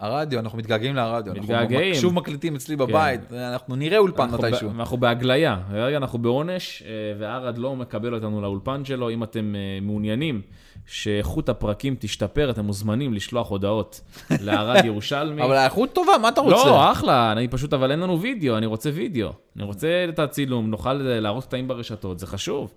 [0.00, 1.32] הרדיו, אנחנו מתגעגעים לרדיו.
[1.32, 1.94] אנחנו מתגעגעים.
[1.94, 4.70] שוב מקליטים אצלי בבית, אנחנו נראה אולפן אנחנו ב- מתישהו.
[4.70, 9.10] אנחנו בהגליה, רגע אנחנו בעונש, אה, וערד לא מקבל אותנו לאולפן שלו.
[9.10, 10.40] אם אתם אה, מעוניינים
[10.86, 14.00] שאיכות הפרקים תשתפר, אתם מוזמנים לשלוח הודעות
[14.46, 15.42] לערד ירושלמי.
[15.42, 16.56] אבל האיכות טובה, מה אתה רוצה?
[16.56, 19.30] לא, אחלה, אני פשוט, אבל אין לנו וידאו, אני רוצה וידאו.
[19.56, 22.74] אני רוצה את הצילום, נוכל להראות קטעים ברשתות, זה חשוב.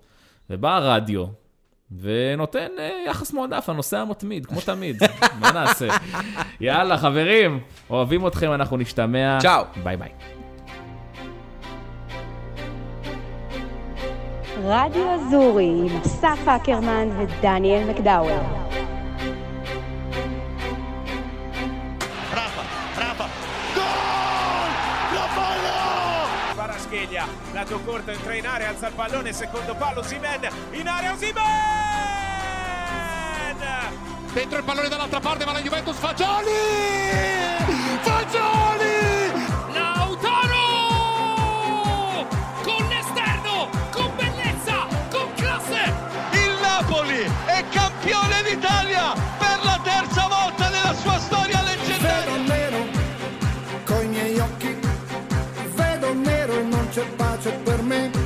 [0.50, 1.24] ובא הרדיו,
[2.00, 5.02] ונותן אה, יחס מועדף לנושא המתמיד, כמו תמיד.
[5.40, 5.88] מה נעשה?
[6.60, 7.60] יאללה, חברים,
[7.90, 9.38] אוהבים אתכם, אנחנו נשתמע.
[9.42, 9.62] צ'או.
[9.82, 10.10] ביי ביי.
[14.64, 18.67] רדיו אזורי עם אסף אקרמן ודניאל מקדאוול.
[27.18, 31.42] Parascheglia, lato corto, entra in area, alza il pallone, secondo palo, Simen, in area Simen!
[34.32, 36.50] Dentro il pallone dall'altra parte va la Juventus, Fagioli!
[38.02, 38.57] Fagioli!
[57.48, 58.17] se duerme